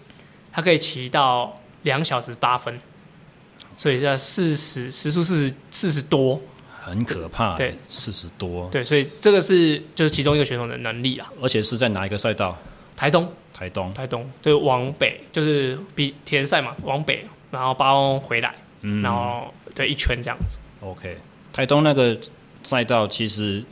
[0.51, 2.79] 他可以骑到两小时八分。
[3.75, 6.39] 所以在四十时速四十四十多，
[6.81, 7.55] 很可怕。
[7.55, 8.69] 对，四十多。
[8.69, 11.31] 对，所以这个是就是其中一个选手的能力啊。
[11.41, 12.57] 而且是在哪一个赛道？
[12.95, 13.31] 台东。
[13.53, 13.93] 台东。
[13.93, 14.29] 台东。
[14.41, 20.57] 对，往北就是比田赛嘛，往北，然后八公回来，嗯、然后对一圈这样子。
[20.81, 21.17] OK，
[21.51, 22.17] 台东那个
[22.63, 23.63] 赛道其实。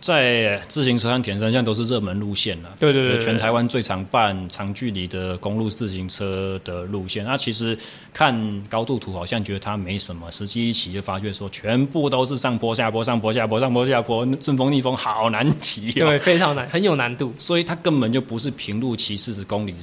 [0.00, 7.22] 在自行车和田三项都是热门路线了，对对对，对，全台湾最常办长距离的公路自行车的路线。
[7.24, 7.76] 那其实
[8.12, 17.34] 看高度图好像觉得它没什么，实际一骑就发觉说全部都是上坡下坡上坡下坡上坡下坡，顺风逆风好难骑，对，非常难，很有难度。
[17.38, 19.74] 所以它根本就不是平路骑四十公里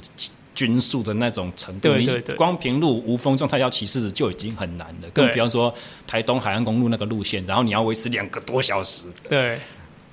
[0.52, 5.72] 均速的那种程度，你光平路无风状态要骑四十就已经很难了，更比方说
[6.08, 9.56] 台东海岸公路那个路线，然后你要维持两个多小时，对。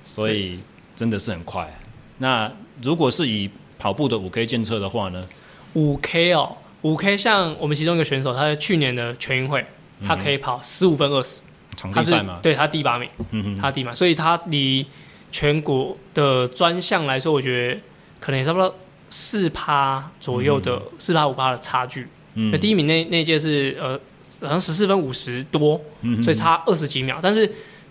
[0.06, 0.60] 所以
[0.94, 1.70] 真的是很快。
[2.18, 2.50] 那
[2.80, 5.22] 如果是以跑步的五 K 监测的话呢？
[5.74, 9.66] 五 K 哦，五 K 像我们其中一个选手，他在去年的全运会，
[10.02, 11.42] 他可以跑十五分二十，
[11.76, 14.86] 场地赛嘛，对他第八名，嗯哼，他第八，所以他离
[15.30, 17.80] 全国的专项来说，我觉得
[18.20, 18.74] 可能也差不多
[19.10, 22.08] 四趴左右的四趴五趴的差距。
[22.34, 24.00] 嗯，那第一名那那届是呃，
[24.40, 27.18] 好像十四分五十多，嗯，所以差二十几秒。
[27.20, 27.50] 但是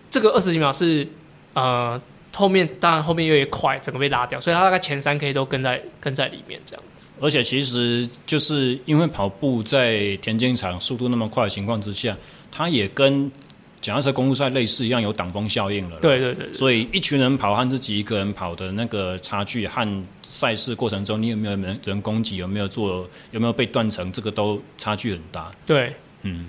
[0.10, 1.08] 这个二十几秒是
[1.56, 2.00] 呃。
[2.38, 7.10] 后面当然后面越快，整个被拉掉，所以他大概前三 K 都跟在跟在里面这样子。
[7.22, 12.14] 而且其实就是因为跑步在田径场速度那么快的情况之下，
[12.52, 13.32] 它也跟
[13.80, 15.98] 脚踏车公路赛类似一样有挡风效应了。
[16.02, 25.50] 对对，对对，所以一群人跑和自己一个人跑的那个差距，和赛事过程中你有没有人人攻击，有没有做，有没有被断层，这个都差距很大。
[25.66, 26.48] 对，嗯，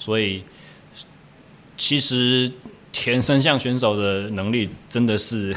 [0.00, 0.42] 所以
[1.76, 2.50] 其实。
[2.92, 5.56] 田三项选手的能力真的是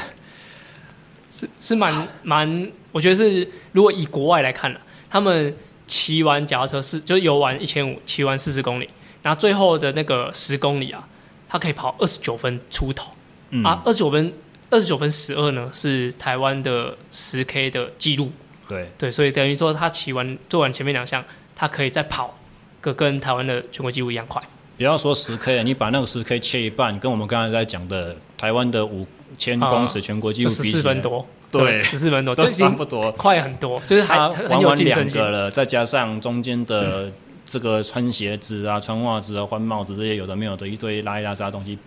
[1.30, 4.80] 是是蛮蛮，我觉得是如果以国外来看呢，
[5.10, 5.54] 他们
[5.86, 8.88] 骑完脚踏车是就游完一千五，骑完四十公里，
[9.22, 11.06] 然后最后的那个十公里啊，
[11.48, 13.12] 他可以跑二十九分出头，
[13.50, 14.32] 嗯、啊，二十九分
[14.70, 18.32] 二十九分十二呢是台湾的十 K 的记录，
[18.66, 18.90] 对。
[18.96, 21.22] 对，所以等于说他骑完做完前面两项，
[21.54, 22.38] 他可以再跑
[22.80, 24.42] 个跟台湾的全国纪录一样快。
[24.76, 29.06] 不要说十 K 了，你把那个十 K 切一半，跟我们刚才在讲的台湾的五
[29.38, 35.50] 千公尺全国纪录比起来，十四分多，对，十四分多，都差不多，快很多，就是还很有竞争性了。
[35.50, 37.10] 再加上中间的
[37.46, 41.78] 这个穿鞋子啊、穿袜子啊、换帽子这些有的没有的一堆拉一拉杂的东西，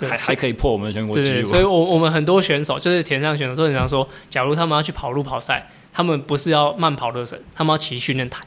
[0.00, 1.48] 还还可以破我们的全国纪录。
[1.48, 8.44] 所以，我我们很多选手就是田上选手都很常说，假如他们要去跑路跑赛，他们不是要慢跑热身，他们要骑训练台。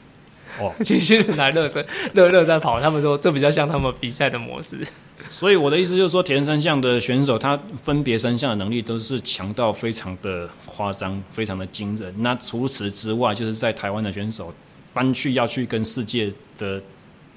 [0.60, 1.84] 哦， 其实来热身，
[2.14, 2.80] 热热在跑。
[2.80, 4.78] 他们说这比较像他们比赛的模式。
[5.30, 12.14] 所以我的意思就是说，田三项的选手，他分别三项的能力都是强到非常的夸张，非常的惊人。
[12.18, 14.54] 那除此之外，就是在台湾的选手
[14.94, 16.80] 搬去要去跟世界的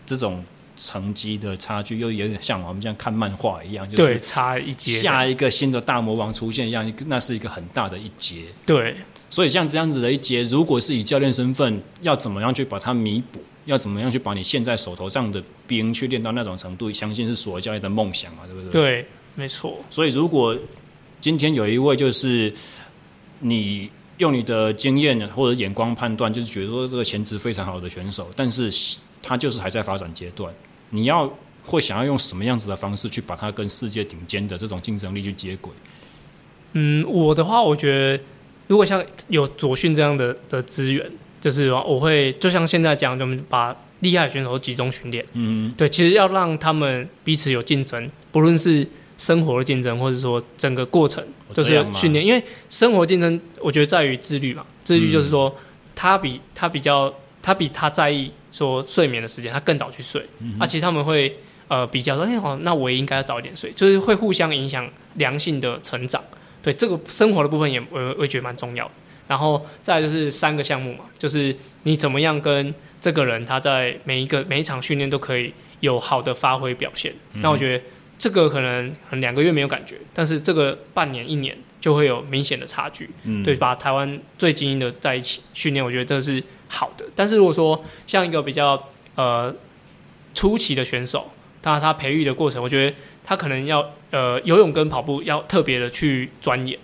[0.05, 0.41] 这种
[0.77, 8.45] 成绩的差距，又有点像我们这样看漫画一样，就是，差一阶，下一个新的大魔王出现一样，那是一个很大的一阶。
[8.65, 8.95] 对，
[9.31, 13.39] 所以像这样子的一节，如果是以教练身份，要怎么样去把它弥补？
[13.65, 16.91] 要怎么样去把你现在手头上的兵去练到那种程度？
[16.91, 18.71] 相信是所有教练的梦想嘛，对不对？
[18.71, 19.05] 对，
[19.37, 19.77] 没错。
[19.89, 20.57] 所以如果
[21.21, 22.51] 今天有一位就是
[23.39, 28.69] 你用你的经验或者眼光判断，就是觉得说这个潜质非常好的选手，但是
[29.21, 30.51] 他就是还在发展阶段，
[30.89, 31.31] 你要
[31.63, 35.71] 会想要用什么样子的方式去把他跟世界顶尖的这种竞争力去接轨？
[36.73, 38.23] 嗯，我的话，我觉得
[38.71, 41.05] 如果像有左训这样的的资源。
[41.41, 45.25] 就是我会就像现在讲，我们把厉害的选手集中训练。
[45.33, 52.23] 嗯，对，其实要让他们彼此有竞争，不论是生活的竞争，或者说整个过程，就是训练。
[52.23, 54.63] 因为生活竞争，我觉得在于自律嘛。
[54.83, 55.51] 自律就是说，
[55.95, 57.11] 他比他比较，
[57.41, 60.23] 他比他在意说睡眠的时间，他更早去睡。
[60.41, 66.23] 嗯，啊，其实他们会呃比较说，哎，好，那我也应该要早一点睡，就是会互相影响良性的成长。
[66.61, 68.91] 对，这个生活的部分也我我觉得蛮重要的。
[69.27, 77.13] 然后再来就是三个项目嘛，就是你怎么样跟这个人他在每一个每一场训练都可以有好的发挥表现。
[77.33, 77.83] 嗯、那我觉得
[78.17, 83.09] 这个可能两个月没有感觉，但是这个半年一年就会有明显的差距。
[83.23, 87.05] 嗯，对，把台湾最精英的在一起训练，我觉得这是好的。
[87.15, 89.55] 但是如果说像一个比较呃
[90.33, 91.31] 初期的选手，
[91.61, 96.77] 他他培育的过程，我觉得他可能要呃游泳跟跑步要特别的去钻研。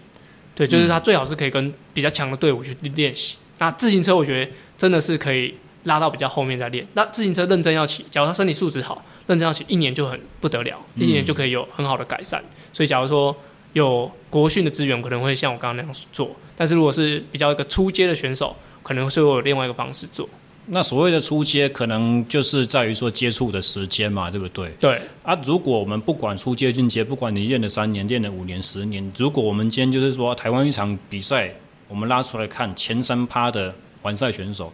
[0.55, 3.37] 对，就是他最好是可以跟比较强的队伍去练习。
[3.37, 6.85] 嗯、那自行车，我觉得真的是可以拉到比较后面再练。
[6.93, 12.41] 那自行车认真要骑，假如他身体素质好，认真要骑，一年就很不得了，一年就可以有很好的改善。
[12.41, 13.35] 嗯、所以，假如说
[13.73, 16.35] 有国训的资源，可能会像我刚刚那样做。
[16.55, 20.27] 但是如果是比较一个初阶的选手，可能是会有另外一个方式做。
[20.69, 24.69] 那所谓的出街，可能就是在于说接触的时间嘛，对不对？
[24.79, 31.53] 对啊，如果我们不管出街、进阶，不管你练了三年、练了五年、十年，如果我们今天就是说台湾一场比赛，
[31.87, 34.71] 我们拉出来看前三趴的完赛选手。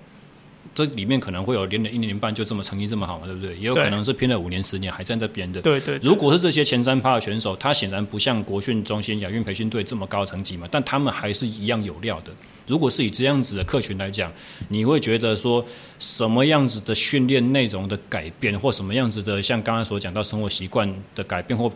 [0.76, 3.56] 这里面可能会有练了一年半就这么成绩这么好嘛，对不对？
[3.58, 5.62] 也有可能是拼了五年十年还在那边的。
[5.62, 6.00] 对对。
[6.02, 12.32] 如果是这些前三趴的选手，他显然不像国训中心、亚运培训队这么高成绩嘛，但他们还是一样有料的。
[12.66, 14.34] 如果是以这样子的客群来讲，
[14.70, 15.64] 你会觉得说
[16.00, 21.72] 什么样子的训练内容的改变，或什么样子的像刚刚所讲到生活习惯的改变，或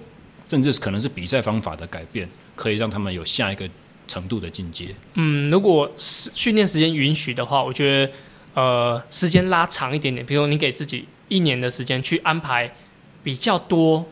[0.48, 3.70] 甚至是可能是比赛方法的改变，可以让他们有下一个
[4.08, 4.88] 程度的进阶？
[5.14, 8.12] 嗯，如果是训练时间允许的话，我觉得。
[8.58, 12.74] 呃，时间拉长一点点，比如你给自己一年的时间去安排
[13.24, 14.04] 比较多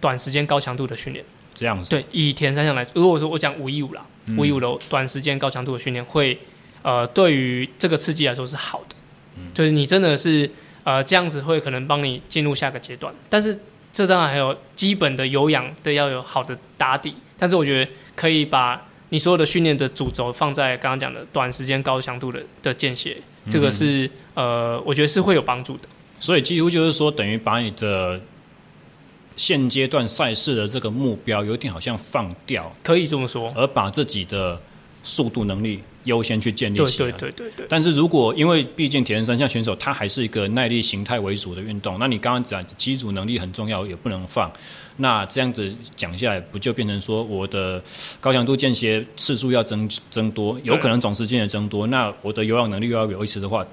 [0.00, 1.22] 短时间高强度的训练，
[1.52, 1.90] 这样子。
[1.90, 4.02] 对，以田三项来说，如果说我讲五一五啦，
[4.38, 6.38] 五一五的短时间高强度的训练会，
[6.80, 8.96] 呃，对于这个刺激来说是好的，
[9.36, 10.50] 嗯，就是你真的是
[10.82, 13.60] 呃这样子会可能帮你进入下个阶段，但是
[13.92, 23.18] 这当然还有基本的有氧的要有好的打底，但是我觉得可以把你所有的训练的主轴放在刚刚讲的短时间高强度的的间歇。
[23.48, 25.88] 这个是呃，我觉得是会有帮助的。
[26.18, 28.20] 所以几乎就是说，等于把你的
[29.36, 34.60] 现阶段赛事的这个目标有点好像放掉，可以这么说，而把自己的
[35.02, 37.10] 速度能力优先去建立起来。
[37.12, 37.66] 对对对对对。
[37.68, 44.50] 但是如果因为毕竟铁人三项选手他还是一个耐力形态为主的运动，那你刚刚讲基础能力很重要，也不能放。
[44.96, 47.82] 那这样子讲下来，不就变成说我的
[48.20, 51.86] 高强度间歇次数要增增多，有可能总时间也增多。
[51.86, 53.66] 那我的有氧能力又要维持的话，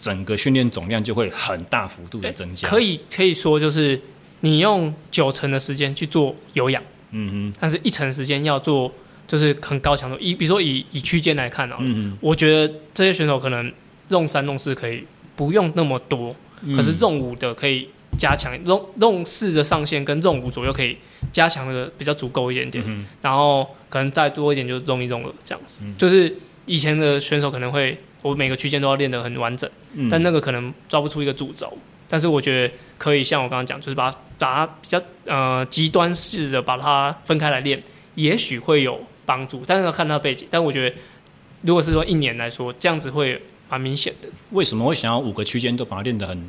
[0.00, 2.68] 整个训练总量就会很大幅度的增加。
[2.68, 4.00] 可以可以说，就是
[4.40, 8.92] 你用九成的时间去做有氧，嗯哼，但是一成时间要做
[9.28, 10.18] 就是很高强度。
[10.18, 13.72] 以比如说以以区间来看哦，嗯，我觉得这些选手可能
[14.08, 15.04] Zone 三 Zone 四可以
[15.36, 16.34] 不用那么多，
[16.74, 17.88] 可是 Zone 五的可以。
[18.16, 20.96] 加强 Zone Zone 四的上限跟 Zone 五左右可以
[21.30, 25.82] 加强的比较足够一点点，嗯、然后可能再多一点就 Zone 一 Zone 二这样子。
[25.84, 31.76] 嗯、就是以前的选手可能会我每个区间都要练得很完整，嗯、但那个可能抓不出一个主轴。
[32.08, 37.80] 但是我觉得可以像我刚刚讲，就是把它把它比较呃极端式的把它分开来练，
[38.16, 39.62] 也许会有帮助。
[39.66, 40.48] 但是要看他背景。
[40.50, 40.96] 但我觉得
[41.60, 44.28] 如果是说一年来说，这样子会蛮明显的。
[44.52, 46.42] 为什么会想要五个区间都把它练得很？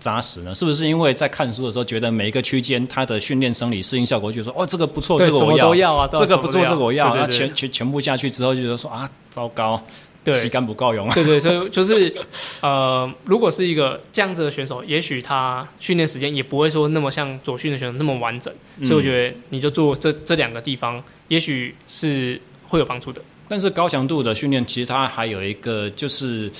[0.00, 0.54] 扎实呢？
[0.54, 9.82] 是不是因为在看书的时候觉得每一个区间它的训练生理适应效果，就说哦这个不错，这个我要，要啊、这个不错，这个我要，那全全全部下去之后就觉得说啊糟糕，
[10.26, 11.08] 对，膝盖不够用。
[11.12, 12.12] 对对，所以 就是
[12.60, 18.52] 呃，如果是一个这样子的选手，也许他训练时间也不会说那么像左训的选手那么完整，
[18.82, 23.22] 所以我觉得你就做这这两个地方，也许是会有帮助的。
[23.48, 26.50] 但是高强度的训练其实它还有一个就是。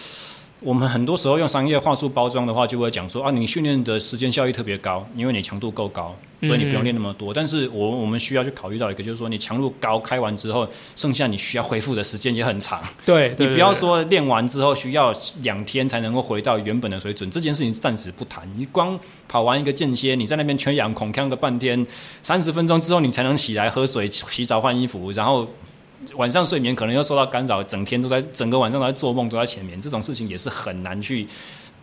[0.61, 7.31] 我们很多时候用商业话术包装的话，就会讲说啊，你训练的时间效益特别高，因为你强度够高，所以你不用练那么多。
[7.31, 12.83] 嗯、但是我我们需要去考虑到一个，就是说你强度高开完之后，剩下你需要恢复的时间也很长。
[13.05, 18.51] 对，对，对，对，你不要说练完之后需要两天才能够回到原本的水准，这件事情暂时不谈。
[18.57, 18.99] 你光
[19.29, 21.87] 跑完一个间歇，你在那边缺氧恐呛个半天，
[22.23, 25.47] 三十分钟之后你才能起来喝水、洗澡、换衣服，然后。
[26.17, 31.27] 晚上睡眠可能又受到干扰，整天都在整个晚上都在做梦，都在前面，这种事情也是很难去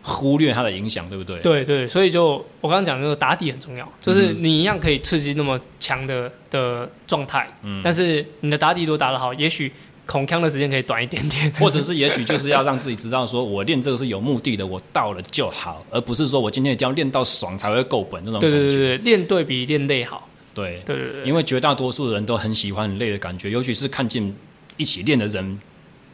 [0.02, 1.38] 忽略它的影响，对不对？
[1.40, 9.72] 对对，所以就我刚刚讲的那个打底很重要，就是你一样可以刺激那么强的的状态，嗯，但是你的打底如果打得好，也许
[10.06, 18.58] 恐腔的时间可以短一点点，或者是也许就是要让自己知道，说我练这个是有目的的，我到了就好，而不是说我今天一定要练到爽才会够本那种感觉。
[18.58, 20.28] 对对对对，练对比练累好。
[20.54, 24.34] 对对对，因为绝大多数人都很喜欢很累的感觉，尤其是看见
[24.76, 25.60] 一起练的人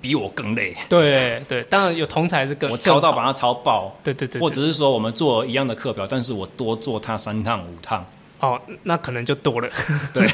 [0.01, 0.74] 比我更累。
[0.88, 3.95] 对对，当然有同才是更 我超到把他超爆。
[4.03, 8.05] 对对对，或者是说我们做一样的课表，但是我多做他三趟五趟。
[8.41, 9.68] 哦，那可能就多了。
[10.14, 10.26] 对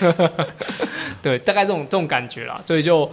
[1.21, 2.63] 对，大概这种这种感觉啦。
[2.65, 3.11] 所以就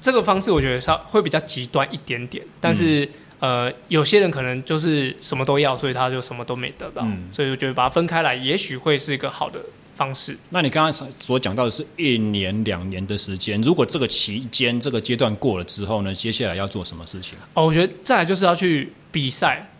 [0.00, 2.46] 这个方式，我觉得稍会比较极端一点点。
[2.60, 3.04] 但是、
[3.40, 7.02] 嗯、呃，有些人可能就是什么都要，所以他就什么都没得到。
[7.02, 9.58] 嗯、所以我觉得把它分开来，也许会是一个好的。
[10.00, 10.34] 方式。
[10.48, 17.38] 那你刚刚所讲到的是一年两年的时间，如果这个期间这个阶段过了之后呢，接下来要做什么事情？
[17.52, 19.70] 哦，我觉得再来就是要去比赛，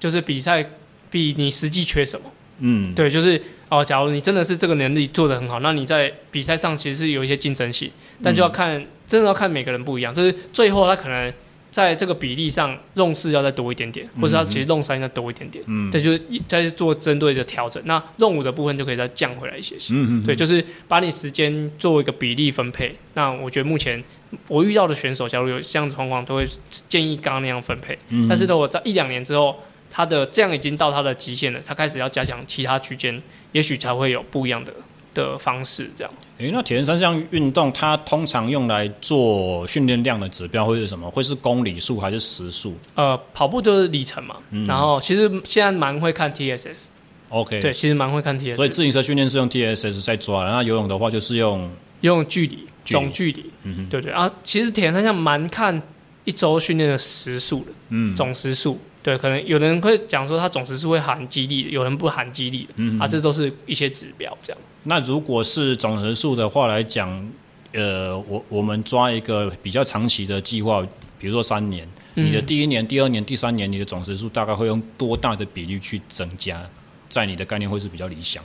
[0.00, 0.68] 就是比赛
[1.08, 2.28] 比你实际缺什么。
[2.58, 7.88] 嗯，对，就是哦，假如你真的是这个能力做得很好，那你在比赛上其实是有一些竞争性，
[8.20, 11.32] 但就要看，嗯、真的要看每个人不一样，就是最后他可能。
[11.78, 17.80] 在这个比例上，用四要再多一点点，或者它其实用三要多一点点，嗯，这就是再做针对的调整。
[17.86, 22.92] 那用五的部分就可以再降回来一些些，嗯嗯，对，就是把你时间做一个比例分配。
[23.14, 24.02] 那我觉得目前
[24.48, 26.44] 我遇到的选手，假如有这样的状况，都会
[26.88, 27.96] 建议刚刚那样分配。
[28.08, 29.54] 嗯，但是呢，我在一两年之后，
[29.88, 33.22] 他的这样已经到他的极限了，他开始要加强其他区间，
[33.52, 34.74] 也许才会有不一样的
[35.14, 36.12] 的方式这样。
[36.38, 41.10] 诶、欸，那铁人三项运动，它通常用来做训练量的指标会是什么？
[41.10, 42.76] 会是公里数还是时速？
[42.94, 44.36] 呃，跑步就是里程嘛。
[44.50, 46.86] 嗯、然后其实现在蛮会看 TSS。
[47.30, 47.60] OK。
[47.60, 48.56] 对，其实蛮会看 TSS。
[48.56, 51.68] 所以自行车训练是用 TSS 在抓，然后游泳的话就是用
[52.02, 53.52] 游泳距离总距离。
[53.64, 55.82] 嗯哼，对对啊，其实铁人三项蛮看
[56.24, 58.78] 一周训练的时数的，嗯，总时数。
[59.02, 64.60] 对，可能有人会讲说它总时数会含激励的，有人不含激励的，嗯、啊，这都是一些指标这样。
[64.84, 67.30] 那如果是总人数的话来讲，
[67.72, 70.84] 呃，我我们抓一个比较长期的计划，
[71.18, 76.60] 比如说三年，你的第一年、第二年、第三年，你的总时数大概会用多大的比例去增加？
[77.08, 78.42] 在你的概念会是比较理想？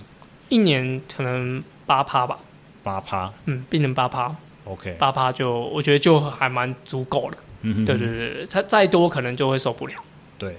[0.49, 2.39] 一年可能八趴吧，
[2.84, 4.34] 八趴，嗯，变成八趴
[4.66, 7.38] ，OK，八趴就我觉得就还蛮足够了。
[7.62, 9.95] 嗯哼，对对对，它再多可能就会受不了。
[10.38, 10.55] 对，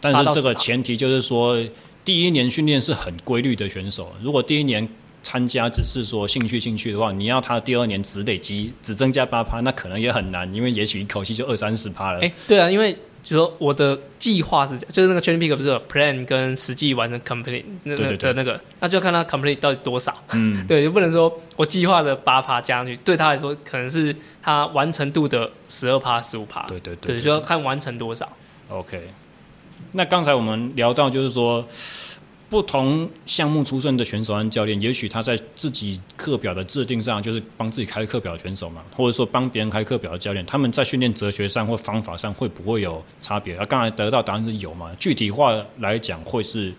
[0.00, 1.56] 但是这个前提就是说，
[2.04, 4.12] 第一年训练是很规律的选手。
[4.22, 4.86] 如果第一年
[5.22, 12.20] 参加只是说兴趣兴趣的话，你要他第二年只累积只增加八趴，那可能也很难，因为也许一口气就二三十趴了。
[12.20, 12.92] 哎，对啊，因为
[13.22, 20.12] 就说我的计划是这样，就是那个 training peak 不是有 plan 跟实际完成 complete 那个的那个，那就要看他 complete 到底多少。
[20.32, 26.66] 嗯， 对，就不能说我计划的八趴加上去，对他来说可能是他完成度的十二趴、十五趴。
[26.66, 28.28] 对对对，对，就要看完成多少。
[28.72, 29.02] OK。
[29.92, 31.66] 那刚才我们聊到，就是说，
[32.48, 43.56] 不同项目出身的选手和教练，也许他在自己课表的制定上，就是帮自己开课表的选手嘛，或者说帮别人开课表的教练，他们在训练哲学上或方法上会不会有差别？
[43.56, 44.90] 啊，刚才得到答案是有嘛？
[44.98, 46.72] 具体化来讲，会是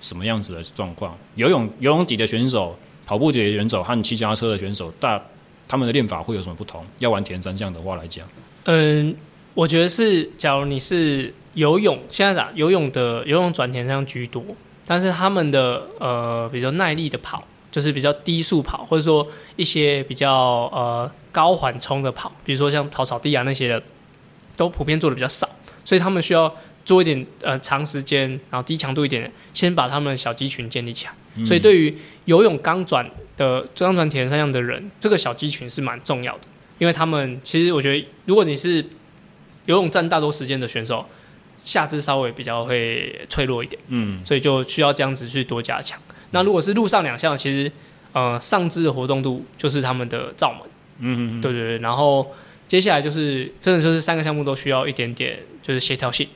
[0.00, 1.16] 什么样子的状况？
[1.34, 5.20] 游泳游泳底的选手、跑步底的选手和骑脚踏车的选手，大
[5.66, 6.84] 他们的练法会有什么不同？
[6.98, 8.26] 要玩铁人三项的话来讲，
[8.64, 9.16] 嗯，
[9.54, 11.32] 我觉得是，假如你是。
[11.54, 14.42] 游泳现在打游泳的游泳转田上居多，
[14.86, 20.32] 但是他们的呃比较耐力的跑，就是比较低速跑，或者说一些比较
[20.72, 23.82] 呃高缓冲的跑，比如说像跑草地啊那些的，
[24.56, 25.46] 都普遍做的比较少，
[25.84, 26.50] 所以他们需要
[26.86, 31.12] 做一点呃长时间，然后低强度一点，先把他们的小肌群建立起来。
[31.36, 31.94] 嗯、所以对于
[32.24, 36.44] 游泳刚转的刚转铁人三项的人，这个小肌群是蛮重要的，
[36.78, 38.82] 因为他们其实我觉得，如果你是
[39.66, 41.04] 游泳占大多时间的选手。
[41.58, 45.96] 下肢稍微比较会脆弱一点，嗯，所以就需要这样子去多加强。
[46.32, 47.70] 那如果是陆上两项，其实
[48.12, 50.62] 呃上肢的活动度就是他们的罩门，
[50.98, 51.78] 嗯嗯，对对对。
[51.78, 52.34] 然后
[52.66, 56.28] 接下来就是真的就是三个项目都需要一点点就是协调性，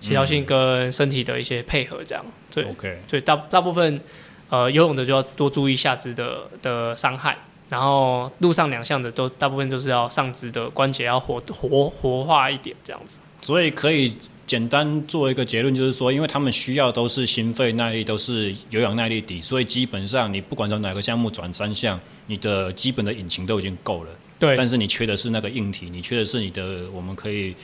[0.00, 2.24] 协调性跟身体的一些配合这样。
[2.50, 3.02] 对，OK。
[3.06, 4.00] 所以大大部分
[4.48, 7.36] 呃游泳的就要多注意下肢的的伤害，
[7.72, 13.18] 然后路上两项的都大部分都是要上肢的关节要活活活化一点这样子。
[13.40, 14.14] 所以可以
[14.46, 24.10] 简单做一个结论，就是说，因为他们需要都是心肺耐力，都是有氧耐力底，所以基本上你不管从哪个项目转三项，你的基本的引擎都已经够了。
[24.38, 27.56] 对，但是你缺的是那个硬体，你缺的是你的，我们可以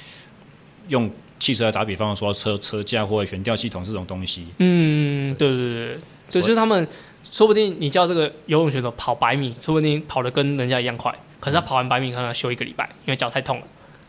[0.88, 4.46] 用汽车来打比方说车车架或者悬吊系统这种东西。
[4.56, 5.98] 嗯，对对对，
[6.30, 6.88] 就是他们
[7.22, 11.14] 说不定你叫这个游泳选手跑百米，说不定跑得跟人家一样快。
[11.40, 13.62] 可是他跑完百米可能要休一个礼拜，因为脚太痛了。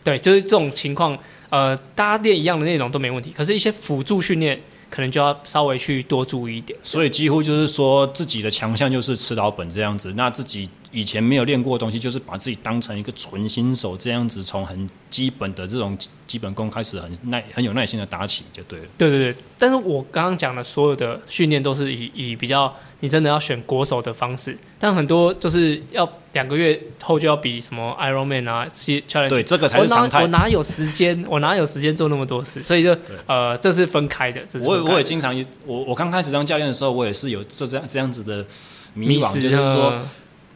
[0.04, 1.18] 对，就是这种情况，
[1.50, 6.80] 呃，大家练一样的内容都没问题，可是，一些辅助训练可能就要稍微去多注意一点。
[6.82, 10.70] 所以几乎就是说，自己的强项就是吃老本这样子，那自己。
[10.92, 18.86] 以前没有练过的东西，就是把自己当成一个纯新手这样子，从很基本的这种基本功开始，很耐很有耐心的打起就对了。
[18.98, 29.30] 对对对，但是我刚刚讲的所有的训练都是以以比较你真的要选国手的方式，但很多就是要两个月后就要比什么 Ironman 啊，C Challenge。
[29.30, 30.22] 对，这个才是常态。
[30.22, 31.24] 我哪，有时间？
[31.30, 32.64] 我哪有时间做那么多事？
[32.64, 34.42] 所以就呃，这是分开的。
[34.42, 34.84] 这是分开的。
[34.84, 35.36] 我我也经常，
[35.66, 38.44] 我我刚开始当教练的时候，我也是有这这样这样子的
[38.96, 40.00] 迷惘，就是说。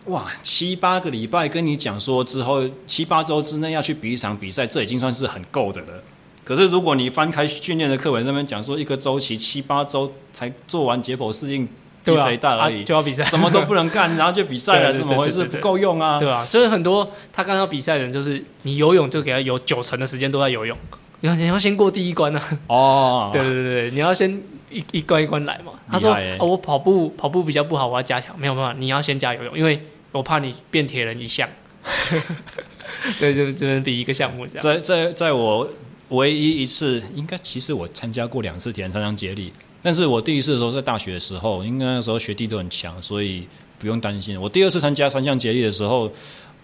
[0.06, 6.04] 哇，七八个礼拜跟你讲说之后七八周之内要去比一场比赛，这已经算是很够的了。
[6.44, 11.66] 可是如果你翻开训练的课本上面讲说一个周期七八周才做完解剖适应
[12.04, 15.46] 肌肥大而已，啊，就要比赛，什么都不能干，然后就比赛了，怎么回事？
[15.46, 16.20] 不够用啊？
[16.20, 16.46] 对吧？
[16.50, 20.78] 就是很多他刚要比赛的人，就是你游泳就给他游九成的时间都在游泳，
[21.22, 22.76] 你要你要先过第一关呢，啊。
[22.76, 24.30] 哦， 对对对，你要先
[24.70, 25.72] 一一关一关来嘛。
[25.90, 29.82] 他说哦，我跑步跑步比较不好，我要加强，没有办法，你要先加游泳，因为。
[30.14, 31.50] 我怕你变铁人一项，
[33.20, 34.62] 对，就只能比一个项目这样。
[34.62, 35.68] 在在在我
[36.10, 39.52] 唯一一次，应该其实我参加过两次铁人三项接力，
[39.82, 43.48] 但是我第一次的时候在大学的时候，应该那时候学弟都很强，所以
[43.80, 44.40] 不用担心。
[44.40, 46.10] 我第二次参加三项接力的时候，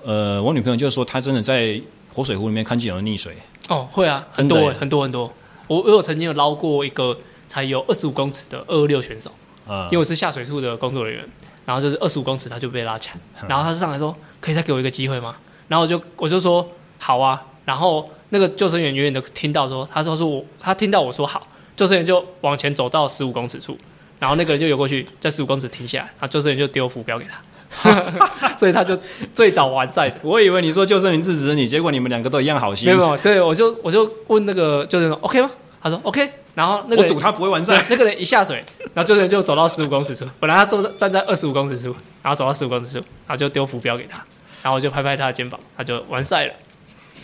[0.04, 1.82] 呃，我女朋友就说她真的在
[2.14, 3.36] 活水湖里面看见有人溺水。
[3.68, 5.34] 哦，会啊，很多很多很多。
[5.68, 9.32] 我我有曾经有捞过一个才有二十五公尺的二二六选手，
[9.68, 11.28] 啊、嗯，因为我是下水处的工作人员。
[11.70, 13.48] 然后就是二十五公尺，他就被拉起来。
[13.48, 15.36] 然后他就上来说：“可以再给我一个机会吗？”
[15.70, 16.68] 然后我就我就说
[16.98, 21.46] ：“好啊。”然后那个救生员远远的听到说：“他说是我，他听到我说好。”
[21.78, 23.78] 救生员就往前走到十五公尺处，
[24.18, 26.06] 然后那个人就游过去，在十五公尺停下来。
[26.06, 27.26] 然后救生员就丢浮标给
[27.72, 28.98] 他， 所以他就
[29.32, 30.18] 最早完赛的。
[30.24, 32.88] 我以为你说救生员制止你，结果你们两个都一样好心。
[32.88, 35.52] 没有对，我就我就问那个救生员：“OK 吗？”
[35.82, 37.82] 他说：“OK。”然后那个我赌他不会完赛。
[37.90, 38.64] 那个人一下水，
[38.94, 40.26] 然后救生员就走到十五公尺处。
[40.40, 44.18] 本来他坐站在二十五公尺处，然后走到十五公尺处，然后就丢浮标给他，
[44.62, 46.54] 然后我就拍拍他的肩膀，他就完赛了。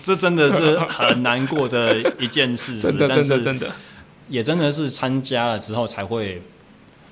[0.03, 3.71] 这真的是很难过的一件事， 真的真的真的，
[4.29, 6.41] 也真的是参加了之后才会，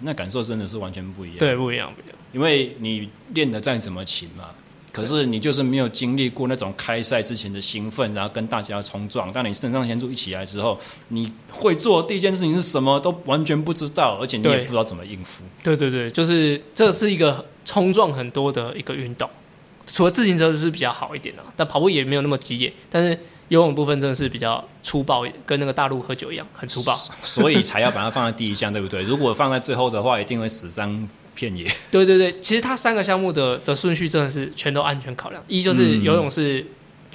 [0.02, 1.40] 那感受真的是完全不一样。
[1.40, 4.52] 对，不一样不一样，因为你练的再怎么勤嘛。
[4.94, 9.34] 可是你就是没有经历过那种开赛之前的兴奋，然后跟大家冲撞。
[9.34, 15.44] 当你肾上腺素一起来之后，你会做第一件事情是什么都完全不知道，而且你也不知道怎么应付。
[15.64, 19.28] 对对对，就是这是一个冲撞很多的一个运动。
[19.88, 22.72] 除了自行车就是比较好一点的，但跑步也没有那么激烈。
[22.90, 23.20] 但是
[23.50, 29.02] 游泳部分真的是比较粗暴跟那个大陆喝酒一样很粗暴，所以才要把它放在第一项，对不对？
[29.04, 31.08] 如果放在最后的话，一定会死伤。
[31.36, 35.44] 片野，对对对，其实它三个项目的的顺序真的是全都安全考量。
[35.48, 36.64] 一就是游泳是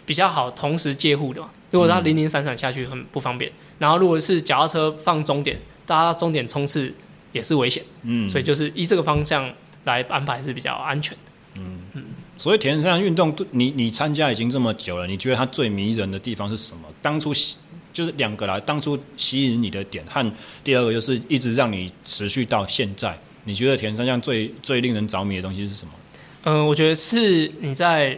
[0.04, 3.52] 比较好同时接护的嘛，如果它零零散散下去很不方便。
[3.78, 5.56] 然后如果是脚踏车放终点，
[5.86, 6.92] 大家终点冲刺
[7.30, 7.80] 也是危险。
[8.02, 9.48] 嗯，所以就是依这个方向
[9.84, 11.30] 来安排是比较安全的。
[11.54, 12.04] 嗯嗯，
[12.38, 16.84] 所以铁人三项运动，你你参加已经这么久了，你觉得它最迷人的地方是什么？
[17.02, 17.56] 当初吸
[17.92, 20.32] 就是两个来，当初吸引你的点和
[20.62, 23.18] 第二个就是一直让你持续到现在。
[23.42, 25.92] 你觉得铁人三项最最令人着迷的东西是什么？
[26.44, 28.16] 嗯、我觉得是你在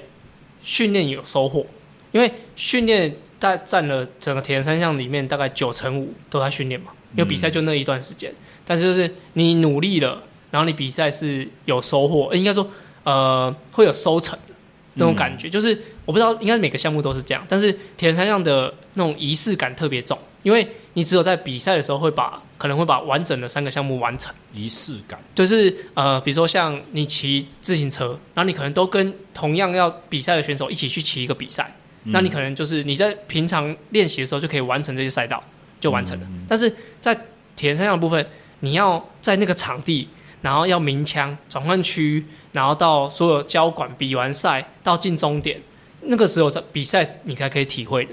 [0.60, 1.64] 训练有收获，
[2.12, 8.30] 因为训练大占了整个铁人三项里面大概九成五都在训练嘛，因为比赛就那一段时间。
[8.66, 12.68] 但是就是你努力了，然后你比赛是有收获，应该说
[13.10, 14.54] 呃会有收成的
[14.94, 15.48] 那种感觉。
[15.48, 15.68] 嗯、就是
[16.04, 22.42] 我不知道，应该每个项目都是这样，但是铁人三项的那种仪式感特别重，因为你只有在比赛的时候会把。
[22.60, 24.30] 可能会把完整的三个项目完成。
[24.52, 35.42] 仪式感就是呃，比如说像你骑自行车，然后你可能都跟同样要比赛的选手一起去骑一个比赛，嗯、那你可能就是你在平常练习的时候就可以完成这些赛道，
[35.80, 36.26] 就完成了。
[36.28, 37.18] 嗯、但是在
[37.56, 38.26] 铁人三项的部分，
[38.58, 40.06] 你要在那个场地，
[40.42, 45.60] 然后要鸣枪、转换区，然后到所有交管比完赛到进终点，
[46.02, 48.12] 那个时候在比赛你才可以体会的。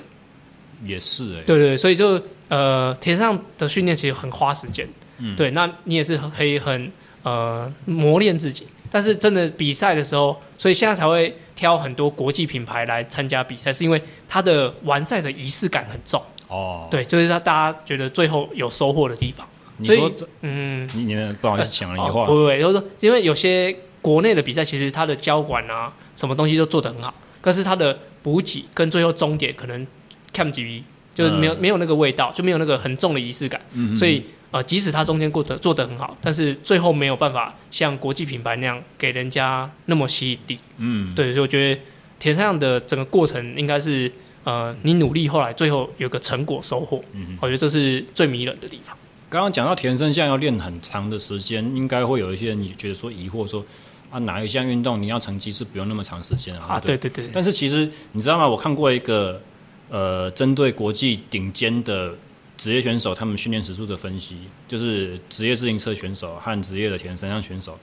[0.85, 2.21] 也是哎、欸，对对，所以就。
[2.49, 6.89] 呃，铁上的训练其实很花时间，嗯，对，那你也是可以很
[7.21, 19.45] 呃磨练自己，但是真的比赛的时候，所以现在才会挑很多国际品牌来参加比赛，是因为它的完赛的仪式感很重哦，对，就是让大家觉得最后有收获的地方。
[19.79, 20.09] 你说，
[20.39, 23.75] 嗯，你你们不好意思抢了你的话，哦、不不不，就是说，因为有些
[24.07, 29.85] 国内的比赛，其实它的交管啊，什么东西都做得很好，可是它的补给跟最后终点可能
[30.31, 30.81] 看不及，
[31.13, 41.81] 就是没有、嗯、没有那个味道，就没有那个很重的仪式感，嗯、所以呃，即使它中间过得做得很好，但是最后没有办法像国际品牌那样给人家那么吸引力，嗯，对，所以我觉得
[42.17, 44.09] 铁三项的整个过程应该是
[44.45, 48.95] 呃，你努力后来最后有个成果收获，嗯，我觉得这是最迷人的地方。
[49.29, 53.61] 刚刚讲到田三项要练很长的时间，应该会有一些人你觉得说疑惑说
[54.09, 56.79] 啊，哪一项运动你要成绩是不用那么长时间啊？
[56.79, 57.31] 对对对，对。
[57.33, 58.47] 但是其实你知道吗？
[58.47, 59.41] 我看过一个
[59.89, 62.13] 呃，针对国际顶尖的
[62.57, 64.37] 职业选手他们训练时数的分析，
[64.67, 67.77] 就是职业自行车选手和职业的田三项选手，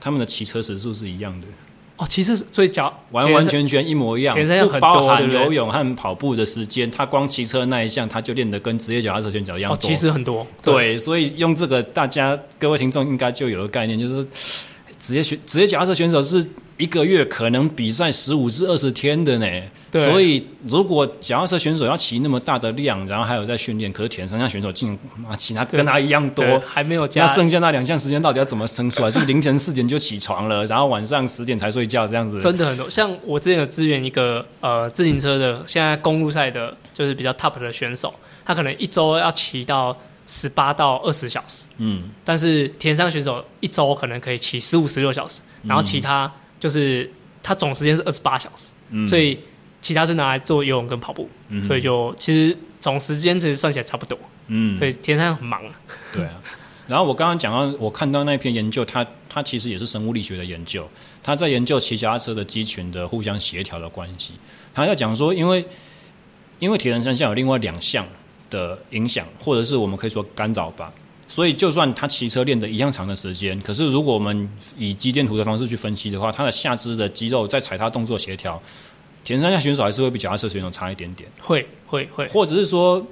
[0.00, 1.46] 他们的骑车时数是一样的。
[1.98, 6.90] 哦，其实所以讲完完全全一模一样，不包含游泳和跑步的时间。
[6.90, 9.76] 他光骑车那一项，他就练得跟职业脚踏车选手一样多。
[9.76, 10.46] 哦，其实很多。
[10.62, 14.26] 对，对，所以用这个，大家各位听众应该就有个概念，就是说
[14.98, 16.44] 职业选职业脚踏车选手是。
[16.78, 19.46] 一个月可能比赛十五至二十天的呢，
[19.94, 24.90] 所以如果脚踏车选手要骑那么大的量，然后还有在训练，可是铁三项选手竟
[25.26, 29.10] 然骑他跟他一样多，还没有加，那剩下那两项时间到底要怎么生出来？
[29.10, 32.42] 是凌晨四点就起床了，然后晚上十点才睡觉这样子？
[32.42, 39.96] 真的很多，像我之前有支援一个呃自行车的，现在公路赛的，就是比较 top 的选手，他可能一周要骑到
[40.26, 46.30] 十八到二十小时，嗯，但是铁三项选手一周可能可以骑十五十六小时，然后其他。
[46.58, 47.08] 就是
[47.42, 49.38] 他总时间是二十八小时，嗯，所以
[49.82, 55.72] 其他是拿来做游泳跟跑步，嗯，所以就其实总时间其实算起来差不多，嗯，所以田上很忙啊。
[56.14, 56.40] 对啊，
[56.88, 60.88] 然后我刚刚讲到，我看到那篇研究，它它其实也是生物力学的研究，
[61.22, 64.32] 他在研究骑脚踏车的肌群的互相协调的关系。
[64.72, 65.62] 他要讲说，因为
[66.58, 68.06] 因为铁人三项有另外两项
[68.50, 70.92] 的影响，或者是我们可以说干扰吧。
[71.28, 78.62] 所以，就算他骑车练的一样长的时间，可是如果我们以肌电图的方式去分析的话，他的下肢的肌肉在踩踏动作协调，
[79.24, 81.28] 田三项选手还是会比脚踏车选手差一点点。
[81.40, 83.04] 会会会，或者是说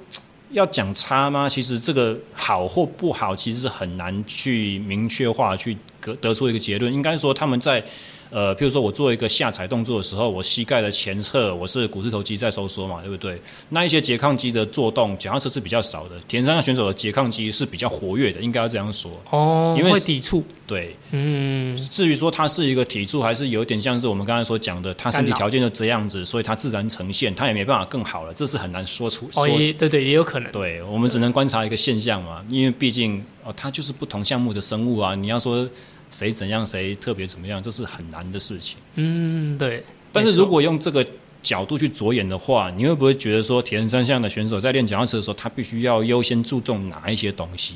[0.51, 1.49] 要讲差吗？
[1.49, 6.93] 其实这个好或不好，其实是很难去明确化去得得出一个结论。
[6.93, 7.83] 应该说他们在。
[8.29, 13.39] 呃，譬如说我做一个下踩动作的时候，我膝盖的前侧我是股四头肌在收缩嘛，对不对？
[13.69, 16.15] 那一些拮抗肌的作动，脚踏车是比较少的。
[16.27, 19.11] 铁三项选手的拮抗肌是比较活跃的，应该要这样说。
[19.29, 20.43] 哦，因为会抵触。
[20.67, 21.77] 对，嗯。
[21.91, 29.29] 至于说它是一个体触，还是有点像是我们刚才所讲的，他身体条件就这样子，所以它自然呈现，它也没办法更好了，这是很难说出。
[29.35, 30.51] 哦，也对对，也有可能。
[30.51, 35.67] 对，我们只能观察一个现象嘛，因为毕竟哦，它就是不同项目的生物啊，你要说。
[36.11, 38.77] 谁怎样，谁特别怎么样，这是很难的事情。
[38.95, 39.83] 嗯，对。
[40.11, 41.05] 但是如果用这个
[41.43, 47.75] 角度去着眼的话，你会不会觉得说，铁人三项的选手在练脚踏车的时候，他必须要优先注重哪一些东西？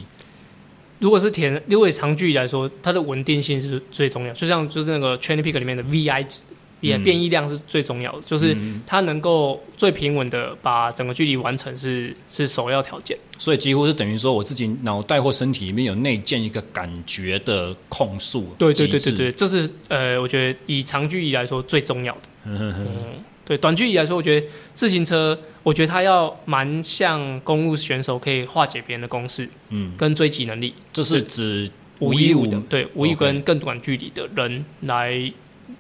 [1.00, 4.34] 如果是铁，因为长距离来说，它的稳定性是最重要。
[4.34, 6.44] 就像就是那个 Training Peaks 里面的 VI 值。
[6.82, 8.56] 也变异量是最重要的，嗯、就是
[8.86, 13.18] 它能够最平稳的把整个距离完成是是首要条件。
[13.38, 18.54] 所以几乎是等于说，我自己脑袋或身体里面有内建一个感觉的控速。
[18.58, 22.22] 对对对对对，这是呃，我觉得以长距离来说最重要的。
[22.46, 30.74] 嗯哼哼嗯，对，短距离来说，我觉得自行车，我觉得它要蛮像公路选手可以化解别人的攻势，嗯，跟追击能力。
[30.92, 31.70] 这是指
[32.00, 35.32] 五一五的，对，五一跟更短距离的人来。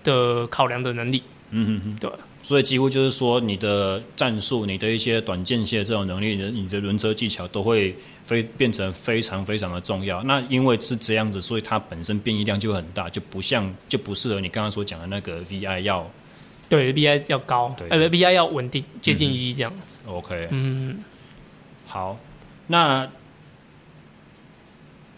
[0.03, 2.11] 的考量的能力，嗯哼哼，对，
[2.43, 10.23] 所以几乎就是说，你的战术、你的一些短间歇这种能力，你的轮车技巧都会非变成非常非常的重要。
[10.23, 16.09] 那因为是这样子，所以它本身变异量就很大，就不像就不适合你刚刚所讲的那个 VI 要，
[16.69, 19.99] 对，VI 要高，对，呃，VI 要稳定接近一这样子。
[20.07, 21.03] 嗯、OK，嗯，
[21.87, 22.17] 好，
[22.67, 23.09] 那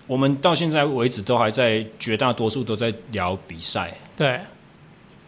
[0.07, 4.39] 我们到现在为止都还在绝大多数都在聊比赛，对。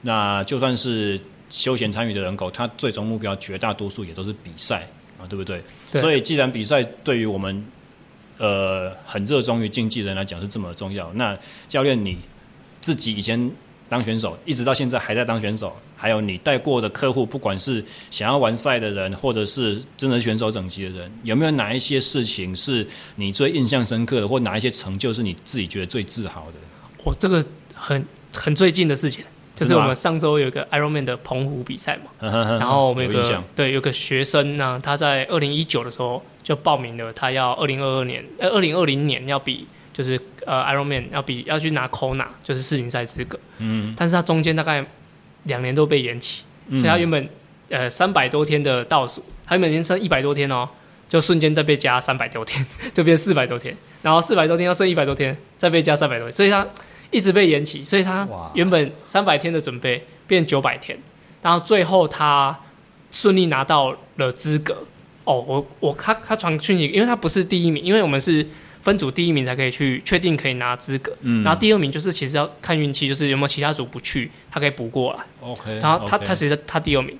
[0.03, 1.19] 那就算是
[1.49, 5.63] 休闲参与的人口，他最终目标绝大多数也都是比赛啊，对不对？
[5.91, 6.01] 对。
[6.01, 7.65] 所以，既然比赛对于我们
[8.37, 12.17] 呃很热衷于竞技的人来讲是这么重要，那教练你
[12.81, 13.51] 自己以前
[13.87, 22.85] 当选手，一直到现在还在当选手，还有你带过的客户，不管是想要完赛的人，或者是真的选手等级的人，有没有哪一些事情是
[23.15, 26.57] 你最印象深刻的，或哪一些成就是你自己觉得最自豪的？
[27.05, 28.03] 我这个很
[28.33, 29.23] 很最近的事情。
[29.55, 32.11] 就是我们上周有一个 Ironman 的澎湖比赛嘛，
[32.59, 44.83] 然后我们有个有对有个学生呢，他在二零一九的时候就报名了，他要二零二二年呃二零二零年要比就是呃 Ironman 要比要去拿 Kona 就是世锦赛资格，嗯，但是他中间大概
[45.43, 47.29] 两年都被延期，所以他原本
[47.69, 50.67] 呃三百多天的倒数，他原本已经剩一百多天哦，
[51.07, 56.67] 就瞬间再被加三百多天， 就变四百多天，然后四百多天要剩一百多天，再被加三百多天，所以他
[57.13, 60.97] 一直被延期，所以他原本三百天的准备变九百天，
[61.41, 62.59] 然后最后他
[63.11, 64.83] 顺利拿到了资格。
[65.25, 68.45] 哦，我我他他传讯息，因为他不是第一名，因为我们是
[68.81, 75.19] 分组第一名才可以去确定可以拿资格，嗯，然后第二名就是其实要看运气，就是有没有其他组不去，他可以补过来。
[75.39, 77.17] OK，然后他.他其实他第二名，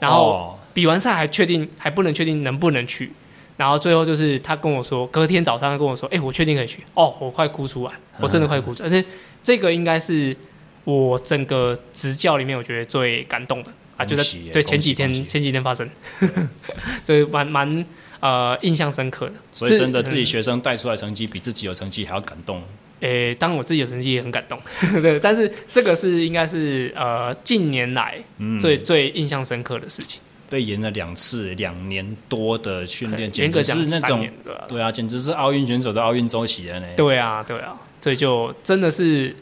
[0.00, 3.12] 然后比完赛还确定还不能确定能不能去，
[3.56, 6.82] 然后最后就是他跟我说，隔天早上他跟我说，哎，我确定可以去。
[6.94, 9.04] 哦，我快哭出来，我真的快哭出来，而且
[9.42, 10.36] 这个应该是
[10.84, 13.72] 我整个执教里面我觉得最感动的。
[13.96, 15.88] 啊，就在对前几天前几天发生，
[17.06, 17.86] 对，蛮蛮
[18.18, 19.34] 呃印象深刻的。
[19.52, 22.60] 所以真的自己学生带出来成绩比自己有成绩还要感动。
[22.98, 24.58] 诶、欸，当我自己有成绩也很感动，
[25.00, 25.20] 对。
[25.20, 28.16] 但是这个是应该是呃近年来
[28.58, 30.20] 最、嗯、最印象深刻的事情。
[30.54, 34.24] 被延了两次，两年多的训练，简直是那种
[34.68, 36.86] 对啊，简直是奥运选手的奥运周期了呢。
[36.96, 39.34] 对啊，对啊，所以就真的是。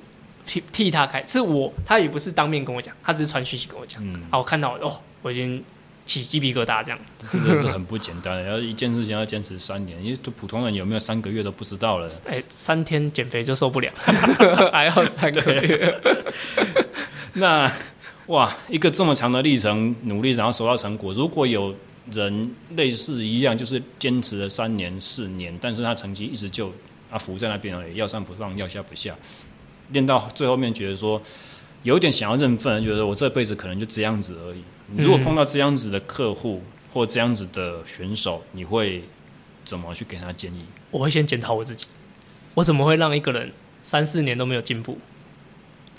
[0.45, 4.05] 替替他开，是我，他也不是当面跟我讲，他只是传讯息跟我讲。
[4.05, 5.63] 嗯，啊，我看到哦，我已经
[6.05, 6.99] 起鸡皮疙瘩，这样
[7.31, 8.43] 真的是很不简单。
[8.43, 12.09] 然后一件事情要坚持三年，因为普通人有没有三个月都不知道了。
[12.27, 13.93] 哎、欸，三天减肥就受不了，
[14.73, 16.01] 还要三个月。
[17.35, 17.71] 那
[18.33, 21.13] 哇，一个这么长的历程，努力然后收到成果。
[21.13, 21.75] 如果有
[22.11, 26.73] 人类似一样，就是坚持了三年四年，但是他成绩一直就
[27.11, 29.15] 啊浮在那边而已，要上不上，要下不下。
[29.91, 31.21] 练到最后面，觉得说
[31.83, 34.63] 有点想要认分，觉得我这辈子可能就这样子而已。
[34.97, 39.05] 如果碰到这样子的客户或这样子的选手，你会
[39.63, 40.65] 怎么去给他建议？
[40.91, 41.87] 我会先检讨我自己，
[42.55, 43.53] 我怎么会让一个人
[43.83, 44.97] 三四年都没有进步？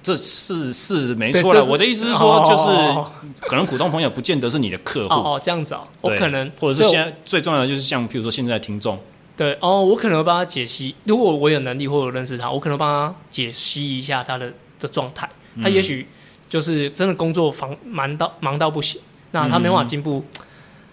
[0.04, 1.66] 这是是没错了。
[1.66, 9.00] 我的意思是说，就是可能普通朋友不见得是你的客户哦，这样子哦，我可能或者是现在最重要的就是像譬如说现在的听众。
[9.36, 10.94] 对哦，我可能会帮他解析。
[11.06, 15.28] 如果我有能力或者认识他，我可能帮他解析一下他的的状态。
[15.62, 16.08] 他也许
[16.48, 19.02] 就是真的工作忙忙到忙到不行，
[19.32, 20.46] 那他没办法进步，嗯、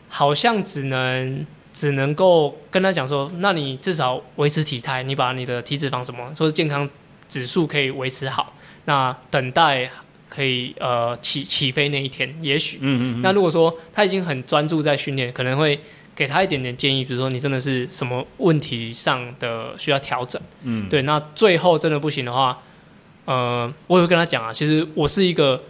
[0.09, 6.89] 好像只能只能够跟他讲说，那你至少维持体态，你把你的体脂肪什么，说健康
[7.28, 8.55] 指数可以维持好，
[8.91, 9.89] 那等待
[10.29, 12.79] 可以呃起起飞那一天，也许。
[12.81, 13.23] 嗯嗯嗯。
[13.23, 15.79] 那如果说他已经很专注在训练，可能会。
[16.12, 22.61] 给他一点点建议，比如说你真的是什么问题上的需要调整，嗯，对，那最后真的不行的话，
[23.25, 25.62] 呃，我也会跟他讲啊，其实我是一个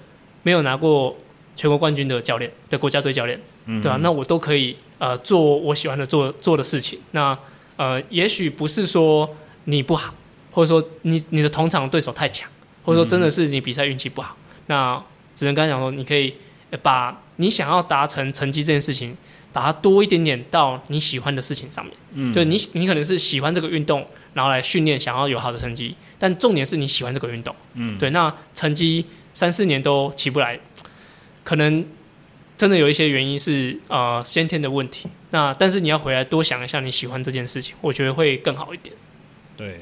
[0.42, 1.16] 没有拿过
[1.54, 7.38] 全国冠军的教练的国家队教练，嗯，对啊，那我都可以呃做我喜欢的做做的事情，那
[7.76, 9.36] 呃，也许不是说
[9.66, 10.12] 你不好，
[10.50, 12.50] 或者说你你的同场对手太强，
[12.90, 15.04] 或者说真的是你比赛运气不好，嗯，那
[15.34, 16.34] 只能跟他讲说，你可以
[16.82, 19.16] 把你想要达成成绩这件事情。
[19.52, 29.04] 把它多一点点到你喜欢的事情上面，嗯，就你你可能是喜欢这个运动，然后来训练，想要有好的成绩，但重点是你喜欢这个运动，嗯，对，那成绩
[29.34, 30.60] 三四年都起不来，
[31.42, 31.84] 可能
[32.56, 38.94] 真的有一些原因是呃先天的问题，那但是你要回来多想一下你喜欢这件事情，我觉得会更好一点。
[39.56, 39.80] 对，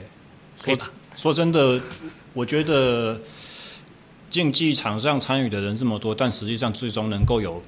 [0.56, 0.74] 说
[1.14, 1.78] 说真的，
[2.38, 3.20] 我觉得
[4.30, 7.60] 竞技场上参与的人这么多，但实际上最终能够有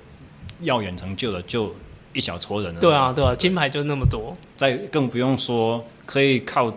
[0.61, 1.75] 耀眼成就的就。
[2.13, 6.69] 一小撮人了，对啊，对啊，金牌就那么多，再更不用说可以靠。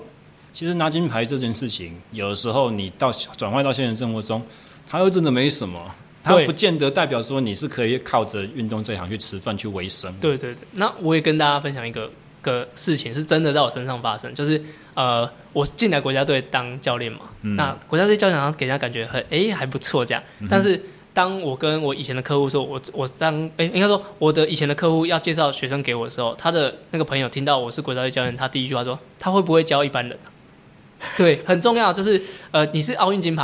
[0.53, 4.39] 其实拿金牌这件事情，有的时候你到转换到现实生活中，
[4.85, 5.89] 它又真的没什么，
[6.23, 10.13] 它不见得代表说你是可以靠着运动这一行去吃饭去维生。
[10.21, 12.11] 对对对，那我也跟大家分享一个
[12.43, 14.61] 个事情，是真的在我身上发生，就是
[14.93, 20.75] 呃，我进来国家队当教练嘛，嗯、那国家队教练好像给人家感觉很哎、欸、还不错这样，但是。
[20.75, 20.83] 嗯
[21.15, 30.25] 当我跟我以前的客户说，我我当哎、欸，应该说我的以前的客户要介绍学生给我的时候，他的那个朋友听到我是国家队教练，他第一句话说，他会不会教一般人、啊？
[31.15, 33.43] 对，很重要，就是呃，你是奥运金牌，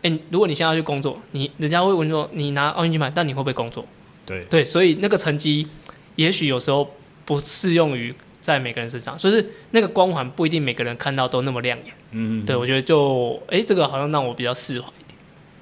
[0.00, 3.84] 哎、欸，如果你现在要去工作，你人家会问说，你拿奥运金牌，但你会不会工作？
[4.24, 5.68] 对对，所以那个成绩
[6.16, 6.90] 也许有时候
[7.26, 11.94] 不适用于在每个人身上，所以是那个光环不一定每个人看到都那么亮眼。
[12.12, 15.18] 嗯，对，我觉得就哎、欸，这个好像让我比较释怀一点。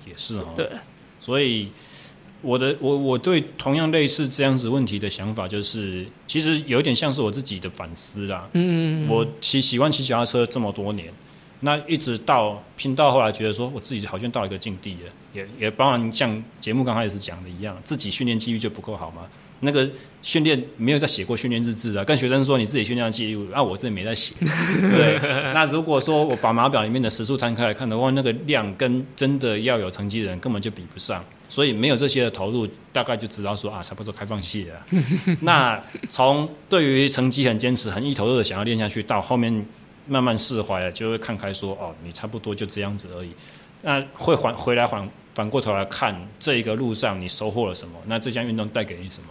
[0.07, 0.49] 也是哦。
[0.55, 0.69] 对。
[1.21, 1.69] 所以，
[2.41, 8.49] 我的我我对同样类似这样子问题的想法，就是其实有点像是我自己的反思啦。
[8.53, 11.13] 嗯，嗯，嗯，我骑喜欢骑脚踏车这么多年，
[11.61, 19.23] 那一直到拼到后来，觉得说我自己好像到了一个境地了，也也包含像节目刚开始讲的一样，自己训练纪律就不够好嘛。
[19.61, 19.91] 那个
[20.23, 24.33] 训练没有在写过训练日志啊，跟学生说你自己训练的记录，啊，我自己没在写。
[24.41, 25.19] 对，
[25.53, 34.87] 那如果说我把码表里面的时速摊开来看的话，那个量跟真的要有成绩的人根本就比不上，所以没有这些的投入，大概就知道说啊，差不多开放系了。
[35.43, 39.67] 那从对于成绩很坚持、很一头热的想要练下去，到后面。
[40.09, 43.31] 慢慢释怀了，就会看开说哦，你差不多就这样子而已。
[43.83, 47.95] 那会还回来反反过头来看这一个路上你收获了什么？
[48.07, 49.29] 那这项运动带给你什么？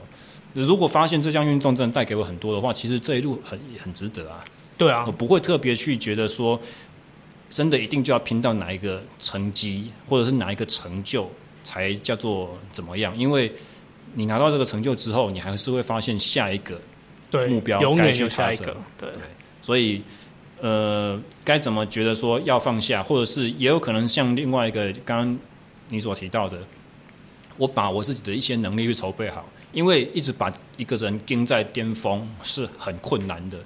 [0.54, 4.41] 如果发现这项运动真的带给我很多的话，其实这一路很很值得啊。
[4.78, 6.58] 对啊，我不会特别去觉得说，
[7.49, 11.30] 真的一定就要拼到哪一个成绩，或者是哪一个成就
[11.64, 13.16] 才叫做怎么样？
[13.18, 13.52] 因为
[14.14, 16.80] 你拿到这个成就之后，你还是会发现下一个
[17.49, 18.78] 目标，永远有下一个。
[18.98, 19.22] 对，对，
[19.62, 20.02] 所以。
[20.60, 25.40] 呃，该怎么觉得说要放下，或者是也有可能像另外一个刚刚
[25.90, 26.58] 你所提到的，
[27.58, 33.58] 我把我自己的一些能力去筹备好，因为一直把一个人盯在巅峰是很困难的，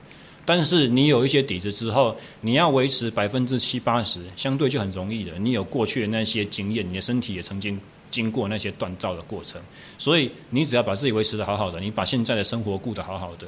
[0.45, 5.37] 但是你有一些底子之后，你要维持百分之七八十，相对就很容易了。
[5.39, 9.61] 你有过去的那些经验，你的身体也曾经经过那些锻造的过程，
[9.97, 13.47] 所以你只要把自己维持得好好的，你把现在的生活顾得好好的。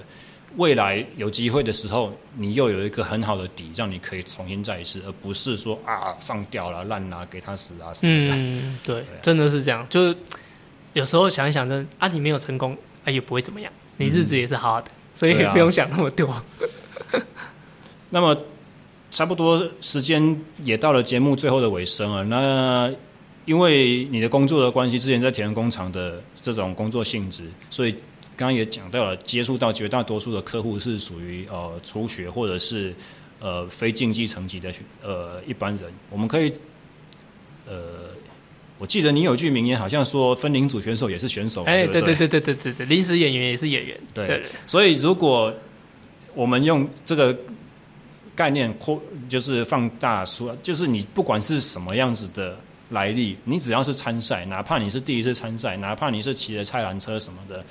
[0.58, 8.36] 未来有机会的时候，你又有一个很好的底，让你可以重新再一次，而不是说啊放掉了烂了给他死啊什么的。
[8.36, 9.86] 嗯，对，对啊、真的是这样。
[9.90, 10.16] 就是
[10.94, 16.28] 有时候想一想，真啊，你没有成功，啊也不会怎么样，你日子也是好好的，嗯、所以也不用想那么多。
[16.28, 16.44] 啊、
[18.12, 18.38] 那么
[19.10, 22.24] 差不多时间也到了节目最后的尾声了。
[22.26, 22.94] 那
[23.46, 27.96] 因为你的工作的关系，之前在铁人工厂的这种工作性质，所以。
[28.36, 32.96] 刚刚也讲到了，接触到绝大多数的客户是属于呃初学或者是
[33.40, 35.92] 呃非竞技层级的呃一般人。
[36.10, 36.52] 我们可以
[37.66, 38.10] 呃，
[38.78, 41.64] 我记得你有句名言，好像说分龄组选手也是选手。
[41.64, 43.98] 哎，对对对对对对对，临时演员也是演员。
[44.14, 45.54] 对，对，所以如果
[46.34, 47.38] 我们用这个
[48.36, 52.58] 概念扩，就是放大说，就是你不管是什么样子的
[52.90, 57.64] 来历，你只要是参赛，哪怕你是第一次参赛，哪怕你是骑着菜篮车什么的。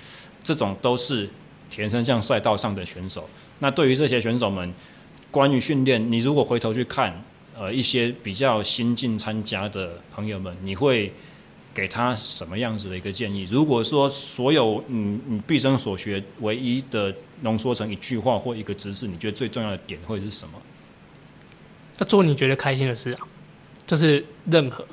[0.43, 1.29] 这种都是
[1.71, 3.29] 铁人三项赛道上的选手。
[3.61, 4.75] 那对于这些选手们，
[5.31, 7.23] 关于训练，你如果回头去看，
[7.57, 11.13] 呃，一些比较新进参加的朋友们，你会
[11.73, 13.47] 给他什么样子的一个建议？
[13.51, 20.55] 如果说所有你你毕生所学唯一的浓缩成一句话或一个知识，你觉得最重要的点会是什么？
[21.99, 23.21] 要做你觉得开心的事啊，
[23.87, 24.85] 就是任何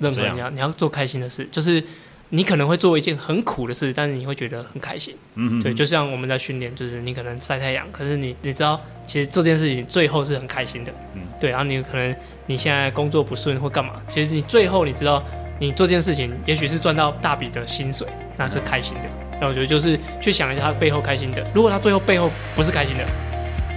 [0.00, 1.84] 任何你要你要做开心的事，就是。
[2.30, 5.14] 你可能会做一件很苦的事，但是你会觉得很开心。
[5.36, 10.92] 嗯哼，对，就像我们在训练，就是你可能晒太阳，可是你你知道，其实做这件事情最后是很开心的。
[11.14, 12.14] 嗯，对，然后你可能
[12.46, 15.22] 你现在工作不顺或干嘛，其实你最后你知道，
[15.60, 19.08] 你做这件事情也许是赚到大笔的薪水，那是开心的。
[19.40, 21.46] 那我觉得就是去想一下他背后开心的。
[21.54, 23.04] 如果他最后背后不是开心的，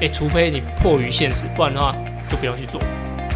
[0.02, 1.96] 哎，除非你迫于现实，不然的话
[2.28, 2.82] 就不要去做。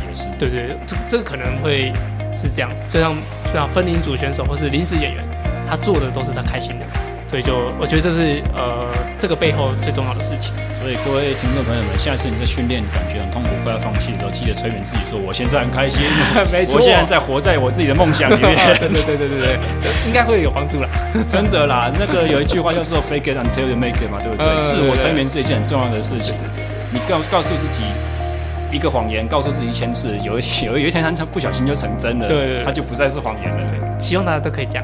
[0.08, 1.94] 也是，对对，这这个可能会。
[2.36, 3.16] 是这样子，就像
[3.46, 5.24] 就像分龄组选手或是临时演员，
[5.70, 6.86] 他做的都是他开心的，
[7.28, 8.88] 所以就我觉得这是呃
[9.20, 10.54] 这个背后最重要的事情。
[10.84, 16.04] 所以各位听众朋友们，下次你在训练感觉很痛苦、快要放弃的时候，记得催眠自己说：“我现在很开心，
[16.52, 18.54] 没错，我现在在活在我自己的梦想里面。
[18.78, 19.60] ”对对对对对对，
[20.06, 20.90] 应该会有帮助啦。
[21.26, 24.46] 真的啦，那个有一句话叫做 “fake it until you make it” 嘛，对不对？
[24.46, 26.36] 呃、自我催眠是一件很重要的事情。
[26.92, 27.84] 你告告诉自己。
[28.74, 33.72] 一个谎言告诉自己一千次，有一有 有一天他不小心就成真了，对，他就不再是谎言了。
[33.72, 34.84] 对，希望大家都可以讲。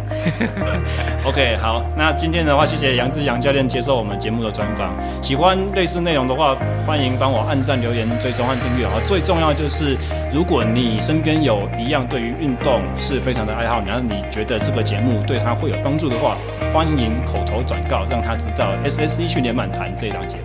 [1.26, 4.94] OK，好，那今天的话，谢谢杨志杨教练接受我们节目的专访。
[5.24, 6.56] 喜欢类似内容的话，
[6.86, 8.94] 欢迎帮我按赞、留言、追踪和订阅啊！
[9.04, 9.98] 最重要就是，
[10.32, 16.38] 如果你身边有一样对于运动是非常的爱好，然后你觉得这个节目对他会有帮助的话，
[16.72, 20.44] 欢迎口头转告，让他知道 SSE 训练漫谈这一档节目。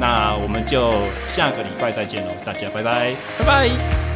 [0.00, 0.90] 那我们就
[1.28, 4.09] 下个礼拜再见喽，大家拜拜，拜拜。